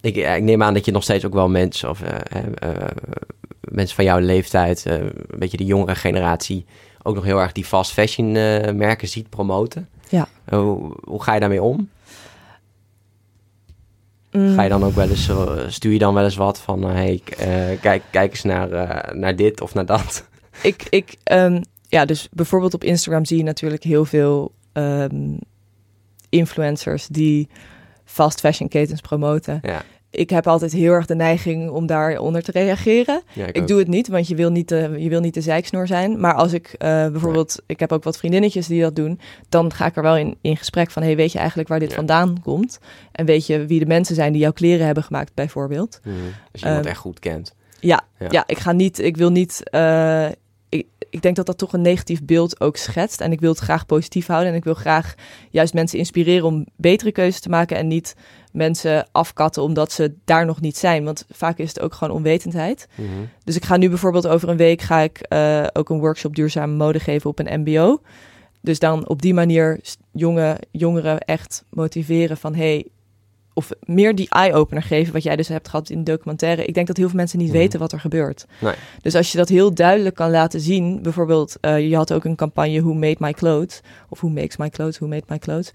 [0.00, 2.70] ik, ik, neem aan dat je nog steeds ook wel mensen of uh,
[3.60, 6.64] mensen van jouw leeftijd, een beetje de jongere generatie,
[7.02, 8.32] ook nog heel erg die fast fashion
[8.76, 9.88] merken ziet promoten.
[10.08, 10.28] Ja.
[10.48, 11.88] Hoe, hoe ga je daarmee om?
[14.30, 15.30] Ga je dan ook wel eens,
[15.68, 17.20] stuur je dan wel eens wat van, hey,
[17.80, 18.68] kijk, kijk eens naar,
[19.16, 20.24] naar dit of naar dat?
[20.62, 25.38] Ik, ik um, ja, dus bijvoorbeeld op Instagram zie je natuurlijk heel veel um,
[26.28, 27.48] influencers die
[28.04, 29.58] fast fashion ketens promoten.
[29.62, 29.82] Ja.
[30.10, 33.22] Ik heb altijd heel erg de neiging om daaronder te reageren.
[33.32, 35.40] Ja, ik, ik doe het niet, want je wil niet de, je wil niet de
[35.40, 36.20] zeiksnoer zijn.
[36.20, 36.78] Maar als ik uh,
[37.08, 40.36] bijvoorbeeld, ik heb ook wat vriendinnetjes die dat doen, dan ga ik er wel in,
[40.40, 41.96] in gesprek van, hey, weet je eigenlijk waar dit Ja.
[41.96, 42.78] vandaan komt?
[43.12, 46.00] En weet je wie de mensen zijn die jouw kleren hebben gemaakt, bijvoorbeeld?
[46.04, 46.14] Mhm.
[46.52, 47.54] Als je iemand Ehm, echt goed kent.
[47.80, 48.26] Ja, Ja.
[48.30, 48.44] ja.
[48.46, 49.70] ik ga niet, ik wil niet.
[49.70, 50.26] eh,
[51.16, 53.20] ik, denk dat dat toch een negatief beeld ook schetst.
[53.20, 54.50] En ik wil het graag positief houden.
[54.50, 55.14] En ik wil graag
[55.50, 57.76] juist mensen inspireren om betere keuzes te maken.
[57.76, 58.14] En niet
[58.52, 61.04] mensen afkatten omdat ze daar nog niet zijn.
[61.04, 62.88] Want vaak is het ook gewoon onwetendheid.
[62.94, 63.08] Mhm.
[63.44, 66.74] Dus ik ga nu bijvoorbeeld over een week ga ik eh, ook een workshop duurzame
[66.74, 68.00] mode geven op een MBO.
[68.60, 69.80] Dus dan op die manier
[70.12, 72.86] jonge, jongeren echt motiveren van hey,
[73.58, 76.64] of meer die eye-opener geven, wat jij dus hebt gehad in de documentaire.
[76.64, 77.56] Ik denk dat heel veel mensen niet Mhm.
[77.56, 78.46] weten wat er gebeurt.
[78.60, 78.74] Nee.
[79.02, 82.36] Dus als je dat heel duidelijk kan laten zien, bijvoorbeeld, eh, je had ook een
[82.36, 85.70] campagne Who Made My Clothes, of Who Makes My Clothes, Who Made My Clothes,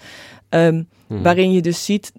[0.49, 0.83] Mhm.
[1.07, 2.11] waarin je dus ziet,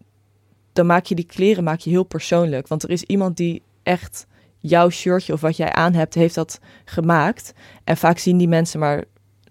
[0.72, 2.68] dan maak je die kleren maak je heel persoonlijk.
[2.68, 4.26] Want er is iemand die echt
[4.58, 7.52] jouw shirtje of wat jij aan hebt, heeft dat gemaakt.
[7.84, 9.04] En vaak zien die mensen maar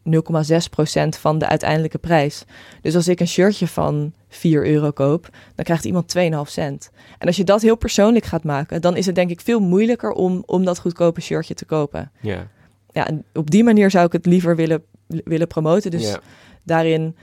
[0.10, 2.46] 0,6% van de uiteindelijke prijs.
[2.82, 6.92] Dus als ik een shirtje van 4 euro koop, dan krijgt iemand 2,5 cent.
[7.18, 10.12] En als je dat heel persoonlijk gaat maken, dan is het denk ik veel moeilijker
[10.12, 12.12] om, om dat goedkope shirtje te kopen.
[12.22, 12.48] Ja.
[12.92, 15.92] Ja, en op die manier zou ik het liever willen, willen promoten.
[15.92, 16.20] Dus ja.
[16.64, 17.16] daarin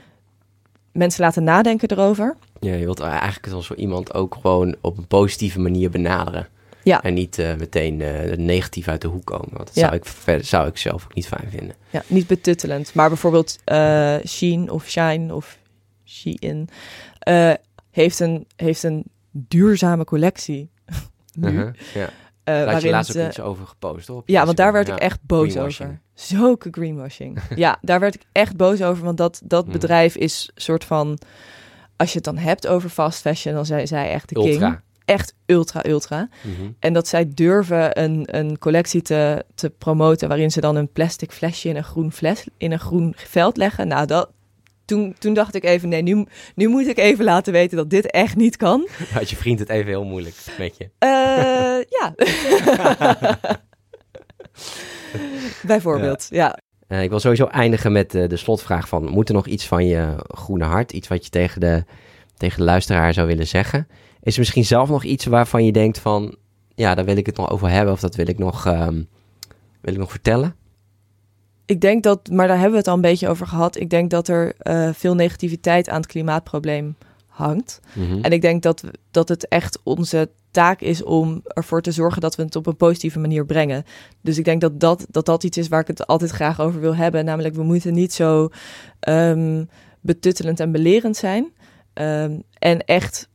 [0.91, 2.35] mensen laten nadenken erover.
[2.59, 6.47] ja, je wilt eigenlijk zo iemand ook gewoon op een positieve manier benaderen.
[6.89, 7.01] Ja.
[7.03, 9.47] En niet eh, meteen eh, negatief uit de hoek komen.
[9.51, 9.81] Want dat Ja.
[9.81, 11.75] zou, ik, zou ik zelf ook niet fijn vinden.
[11.89, 12.93] Ja, niet betuttelend.
[12.93, 15.57] Maar bijvoorbeeld eh Shein of Shine of
[16.05, 16.67] Shein
[17.19, 17.53] eh,
[17.91, 20.69] heeft, een, heeft een duurzame collectie.
[21.39, 21.73] nu, Uh-huh.
[21.93, 22.09] Ja.
[22.43, 25.57] Daar had je laatst ook iets over gepost, Ja, want daar werd ik echt boos
[25.57, 25.99] over.
[26.13, 27.39] Zulke greenwashing.
[27.55, 29.03] ja, daar werd ik echt boos over.
[29.03, 29.71] Want dat, dat Hmm.
[29.73, 31.17] bedrijf is soort van...
[31.95, 34.79] Als je het dan hebt over fast fashion, dan zijn zij echt de king.
[35.09, 36.29] Echt ultra, ultra.
[36.41, 36.71] Mhm.
[36.79, 40.27] En dat zij durven een, een collectie te, te promoten...
[40.27, 43.87] waarin ze dan een plastic flesje in een groen, fles, in een groen veld leggen.
[43.87, 44.29] Nou, dat,
[44.85, 45.89] toen, toen dacht ik even...
[45.89, 48.87] nee, nu, nu moet ik even laten weten dat dit echt niet kan.
[49.13, 50.89] Had je vriend het even heel moeilijk met je?
[50.97, 51.09] Eh,
[51.89, 52.13] ja.
[55.61, 56.59] Bijvoorbeeld, ja.
[56.87, 59.05] Eh, ik wil sowieso eindigen met eh, de slotvraag van...
[59.05, 60.91] moet er nog iets van je groene hart...
[60.91, 61.83] iets wat je tegen de,
[62.37, 63.87] tegen de luisteraar zou willen zeggen?
[64.21, 66.35] Is er misschien zelf nog iets waarvan je denkt van...
[66.75, 67.93] ja, daar wil ik het nog over hebben...
[67.93, 69.03] of dat wil ik nog, ehm,
[69.81, 70.55] wil ik nog vertellen?
[71.65, 73.79] Ik denk dat, maar daar hebben we het al een beetje over gehad.
[73.79, 76.95] Ik denk dat er eh, veel negativiteit aan het klimaatprobleem
[77.27, 77.79] hangt.
[77.93, 78.19] Mhm.
[78.21, 82.35] En ik denk dat, dat het echt onze taak is om ervoor te zorgen dat
[82.35, 83.83] we het op een positieve manier brengen.
[84.21, 86.79] Dus ik denk dat dat, dat, dat iets is waar ik het altijd graag over
[86.79, 87.25] wil hebben.
[87.25, 88.49] Namelijk, we moeten niet zo
[88.99, 89.63] ehm,
[90.01, 91.51] betuttelend en belerend zijn.
[91.93, 93.29] Ehm, en echt,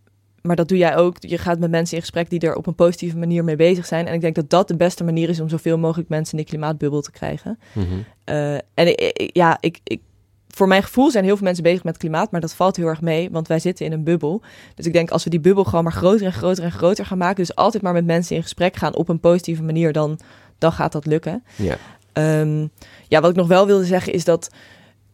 [0.47, 1.17] maar dat doe jij ook.
[1.19, 4.07] Je gaat met mensen in gesprek die er op een positieve manier mee bezig zijn.
[4.07, 6.53] En ik denk dat dat de beste manier is om zoveel mogelijk mensen in die
[6.53, 7.59] klimaatbubbel te krijgen.
[7.73, 7.87] Mhm.
[8.25, 10.01] Eh, en ik- ik- ja, ik, ik,
[10.49, 13.01] voor mijn gevoel zijn heel veel mensen bezig met klimaat, maar dat valt heel erg
[13.01, 14.43] mee, want wij zitten in een bubbel.
[14.75, 17.19] Dus ik denk als we die bubbel gewoon maar groter en groter en groter gaan
[17.19, 20.19] maken, dus altijd maar met mensen in gesprek gaan op een positieve manier, dan,
[20.59, 21.45] dan gaat dat lukken.
[21.57, 21.77] Ja.
[22.13, 22.67] Ehm,
[23.09, 24.51] ja, wat ik nog wel wilde zeggen is dat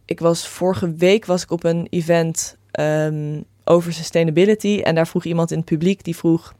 [0.05, 3.41] ik was vorige week was ik op een event ehm,
[3.71, 6.55] over sustainability en daar vroeg iemand in het publiek die vroeg.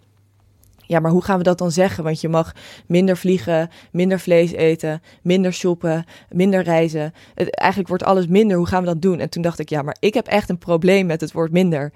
[0.87, 2.05] Ja, maar hoe gaan we dat dan zeggen?
[2.05, 2.53] Want je mag
[2.87, 7.13] minder vliegen, minder vlees eten, minder shoppen, minder reizen.
[7.35, 8.57] Het, eigenlijk wordt alles minder.
[8.57, 9.19] Hoe gaan we dat doen?
[9.21, 11.93] En toen dacht ik, ja, maar ik heb echt een probleem met het woord minder.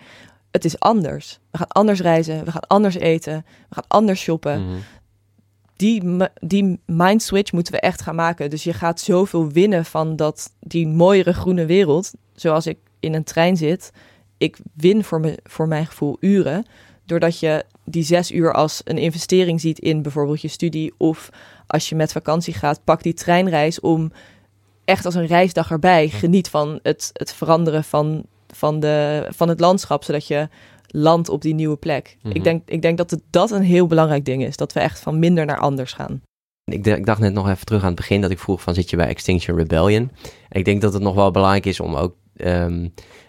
[0.51, 1.39] Het is anders.
[1.51, 4.77] We gaan anders reizen, we gaan anders eten, we gaan anders shoppen Mhm.
[5.77, 8.51] die, die mind switch moeten we echt gaan maken.
[8.51, 12.12] Dus je gaat zoveel winnen van dat, die mooiere groene wereld.
[12.35, 13.91] Zoals ik in een trein zit.
[14.39, 16.66] Ik win voor, me, voor mijn gevoel uren.
[17.05, 20.95] Doordat je die zes uur als een investering ziet in bijvoorbeeld je studie.
[20.97, 21.30] Of
[21.66, 24.12] als je met vakantie gaat, pak die treinreis om
[24.85, 26.09] echt als een reisdag erbij.
[26.09, 30.05] Geniet van het, het veranderen van, van, de, van het landschap.
[30.05, 30.49] Zodat je
[30.87, 32.16] landt op die nieuwe plek.
[32.22, 32.37] Mhm.
[32.37, 34.57] ik, denk, ik denk dat het, dat een heel belangrijk ding is.
[34.57, 36.22] Dat we echt van minder naar anders gaan.
[36.64, 38.91] Ik, ik dacht net nog even terug aan het begin dat ik vroeg van zit
[38.91, 40.11] je bij Extinction Rebellion?
[40.49, 42.87] En ik denk dat het nog wel belangrijk is om ook ehm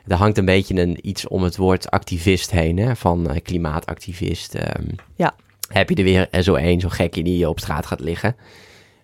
[0.08, 2.96] er hangt een beetje een, iets om het woord activist heen, hè?
[2.96, 4.56] van uh, klimaatactivist.
[4.56, 4.88] ehm.
[5.16, 5.36] Ja.
[5.68, 8.36] Heb je er weer zo één, zo'n gekkie die op straat gaat liggen.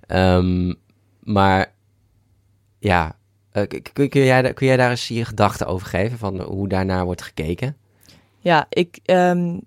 [0.08, 0.74] Ehm,
[1.20, 1.74] maar
[2.80, 3.16] ja,
[3.52, 7.06] eh, kun, kun, jij, kun jij daar eens je gedachten over geven van hoe daarnaar
[7.06, 7.78] wordt gekeken?
[8.40, 9.00] Ja, ik.
[9.06, 9.58] ehm,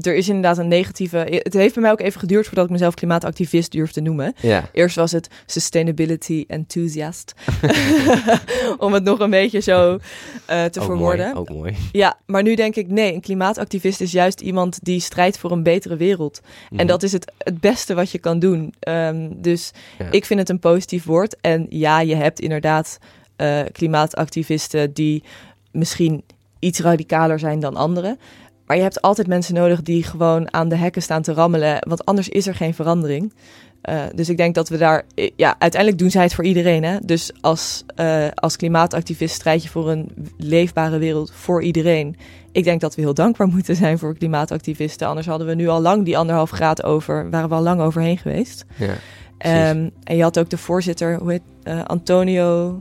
[0.00, 1.16] er is inderdaad een negatieve.
[1.30, 4.34] Het heeft bij mij ook even geduurd voordat ik mezelf klimaatactivist durf te noemen.
[4.40, 7.34] Ja, Eerst was het sustainability enthusiast.
[8.78, 9.98] Om het nog een beetje zo
[10.46, 11.26] eh, te ook verwoorden.
[11.26, 11.74] mooi, ook mooi.
[11.92, 15.62] Ja, maar nu denk ik nee, een klimaatactivist is juist iemand die strijdt voor een
[15.62, 16.40] betere wereld.
[16.70, 16.86] En Mhm.
[16.86, 18.74] dat is het, het beste wat je kan doen.
[18.78, 20.10] Ehm, dus Ja.
[20.10, 21.36] ik vind het een positief woord.
[21.40, 22.98] En ja, je hebt inderdaad
[23.36, 25.22] eh, klimaatactivisten die
[25.70, 26.22] misschien
[26.58, 28.18] iets radicaler zijn dan anderen.
[28.66, 31.76] Maar je hebt altijd mensen nodig die gewoon aan de hekken staan te rammelen.
[31.88, 33.32] Want anders is er geen verandering.
[33.80, 35.04] Eh, dus ik denk dat we daar.
[35.14, 36.84] eh, Ja, uiteindelijk doen zij het voor iedereen.
[36.84, 36.98] Hè?
[37.04, 42.16] Dus als, eh, als klimaatactivist strijd je voor een leefbare wereld voor iedereen.
[42.52, 45.08] Ik denk dat we heel dankbaar moeten zijn voor klimaatactivisten.
[45.08, 47.30] Anders hadden we nu al lang die anderhalf graad over.
[47.30, 48.64] Waren we al lang overheen geweest.
[48.76, 48.94] Ja.
[49.38, 52.80] Ehm, en je had ook de voorzitter, hoe heet Antonio.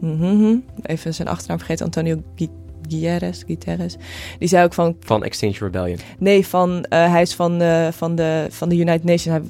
[0.00, 2.22] Mhm, even zijn achternaam vergeten, Antonio
[2.88, 3.96] Guterres, Guterres.
[4.38, 5.98] Die zei ook van, Van Extinction Rebellion.
[6.18, 7.60] nee, van, eh, hij is van,
[7.92, 9.48] van, de, van de United Nations,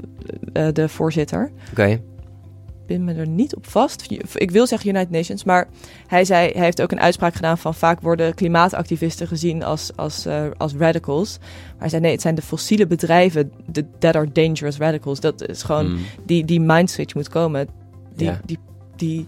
[0.53, 1.51] eh, de voorzitter.
[1.71, 2.01] Oké, Ik
[2.87, 4.07] ben me er niet op vast.
[4.35, 5.69] Ik wil zeggen United Nations, maar
[6.07, 10.27] hij, zei, hij heeft ook een uitspraak gedaan van vaak worden klimaatactivisten gezien als, als,
[10.27, 11.39] eh, als radicals.
[11.41, 15.21] Maar hij zei nee, het zijn de fossiele bedrijven de, that are dangerous radicals.
[15.21, 17.69] Dat is gewoon Mm, die, die mindswitch moet komen.
[18.17, 18.41] Die, Ja.
[18.45, 18.59] die,
[18.97, 19.27] die, die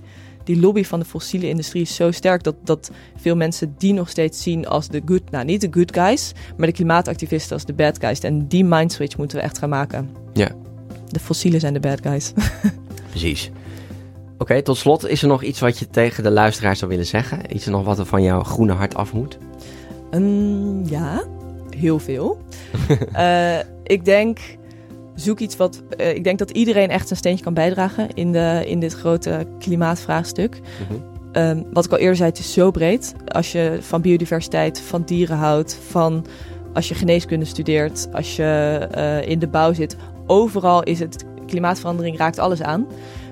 [0.55, 4.43] lobby van de fossiele industrie is zo sterk dat, dat veel mensen die nog steeds
[4.43, 7.99] zien als de good, nou niet de good guys, maar de klimaatactivisten als de bad
[7.99, 8.21] guys.
[8.21, 10.11] En die mindswitch moeten we echt gaan maken.
[10.33, 10.49] Ja.
[11.09, 12.33] De fossielen zijn de bad guys.
[13.11, 13.51] precies.
[14.39, 17.55] Oké, tot slot, is er nog iets wat je tegen de luisteraars zou willen zeggen?
[17.55, 19.39] Iets nog wat er van jouw groene hart af moet?
[20.11, 21.25] Mm, ja,
[21.77, 22.39] heel veel.
[23.13, 24.39] Eh, ik denk,
[25.17, 25.83] zoek iets wat.
[25.97, 29.47] eh, ik denk dat iedereen echt een steentje kan bijdragen in, de, in dit grote
[29.59, 30.61] klimaatvraagstuk.
[30.61, 31.01] Mhm.
[31.33, 33.15] Ehm, wat ik al eerder zei, het is zo breed.
[33.27, 36.27] Als je van biodiversiteit, van dieren houdt, van
[36.75, 39.97] als je geneeskunde studeert, als je eh, in de bouw zit,
[40.27, 42.87] overal is het klimaatverandering raakt alles aan.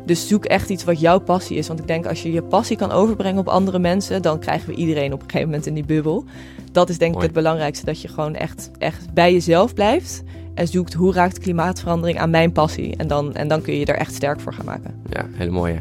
[0.06, 1.66] Dus zoek echt iets wat jouw passie is.
[1.68, 4.74] Want ik denk als je je passie kan overbrengen op andere mensen, dan krijgen we
[4.74, 6.24] iedereen op een gegeven moment in die bubbel.
[6.72, 7.24] Dat is denk Mooi.
[7.24, 10.22] ik het belangrijkste, dat je gewoon echt, echt bij jezelf blijft
[10.54, 12.96] en zoekt hoe raakt klimaatverandering aan mijn passie.
[12.96, 14.94] En dan, en dan kun je je er echt sterk voor gaan maken.
[15.10, 15.80] Ja, hele mooie.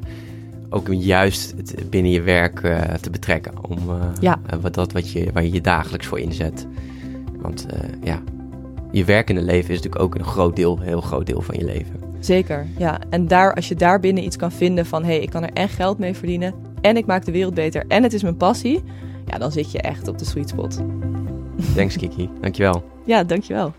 [0.69, 3.69] Ook om juist het binnen je werk eh, te betrekken.
[3.69, 4.39] Om eh, Ja.
[4.45, 6.67] eh, wat, dat wat je, waar je je dagelijks voor inzet.
[7.41, 7.65] Want
[8.03, 8.21] ja,
[8.91, 11.99] je werkende leven is natuurlijk ook een groot deel, heel groot deel van je leven.
[12.19, 12.99] Zeker, ja.
[13.09, 15.03] En daar, als je daar binnen iets kan vinden van...
[15.03, 16.53] hé, hey, ik kan er echt geld mee verdienen...
[16.81, 18.83] en ik maak de wereld beter en het is mijn passie...
[19.25, 20.81] ja, dan zit je echt op de sweet spot.
[21.75, 22.83] Thanks Kiki, dankjewel.
[23.05, 23.73] Ja, dankjewel.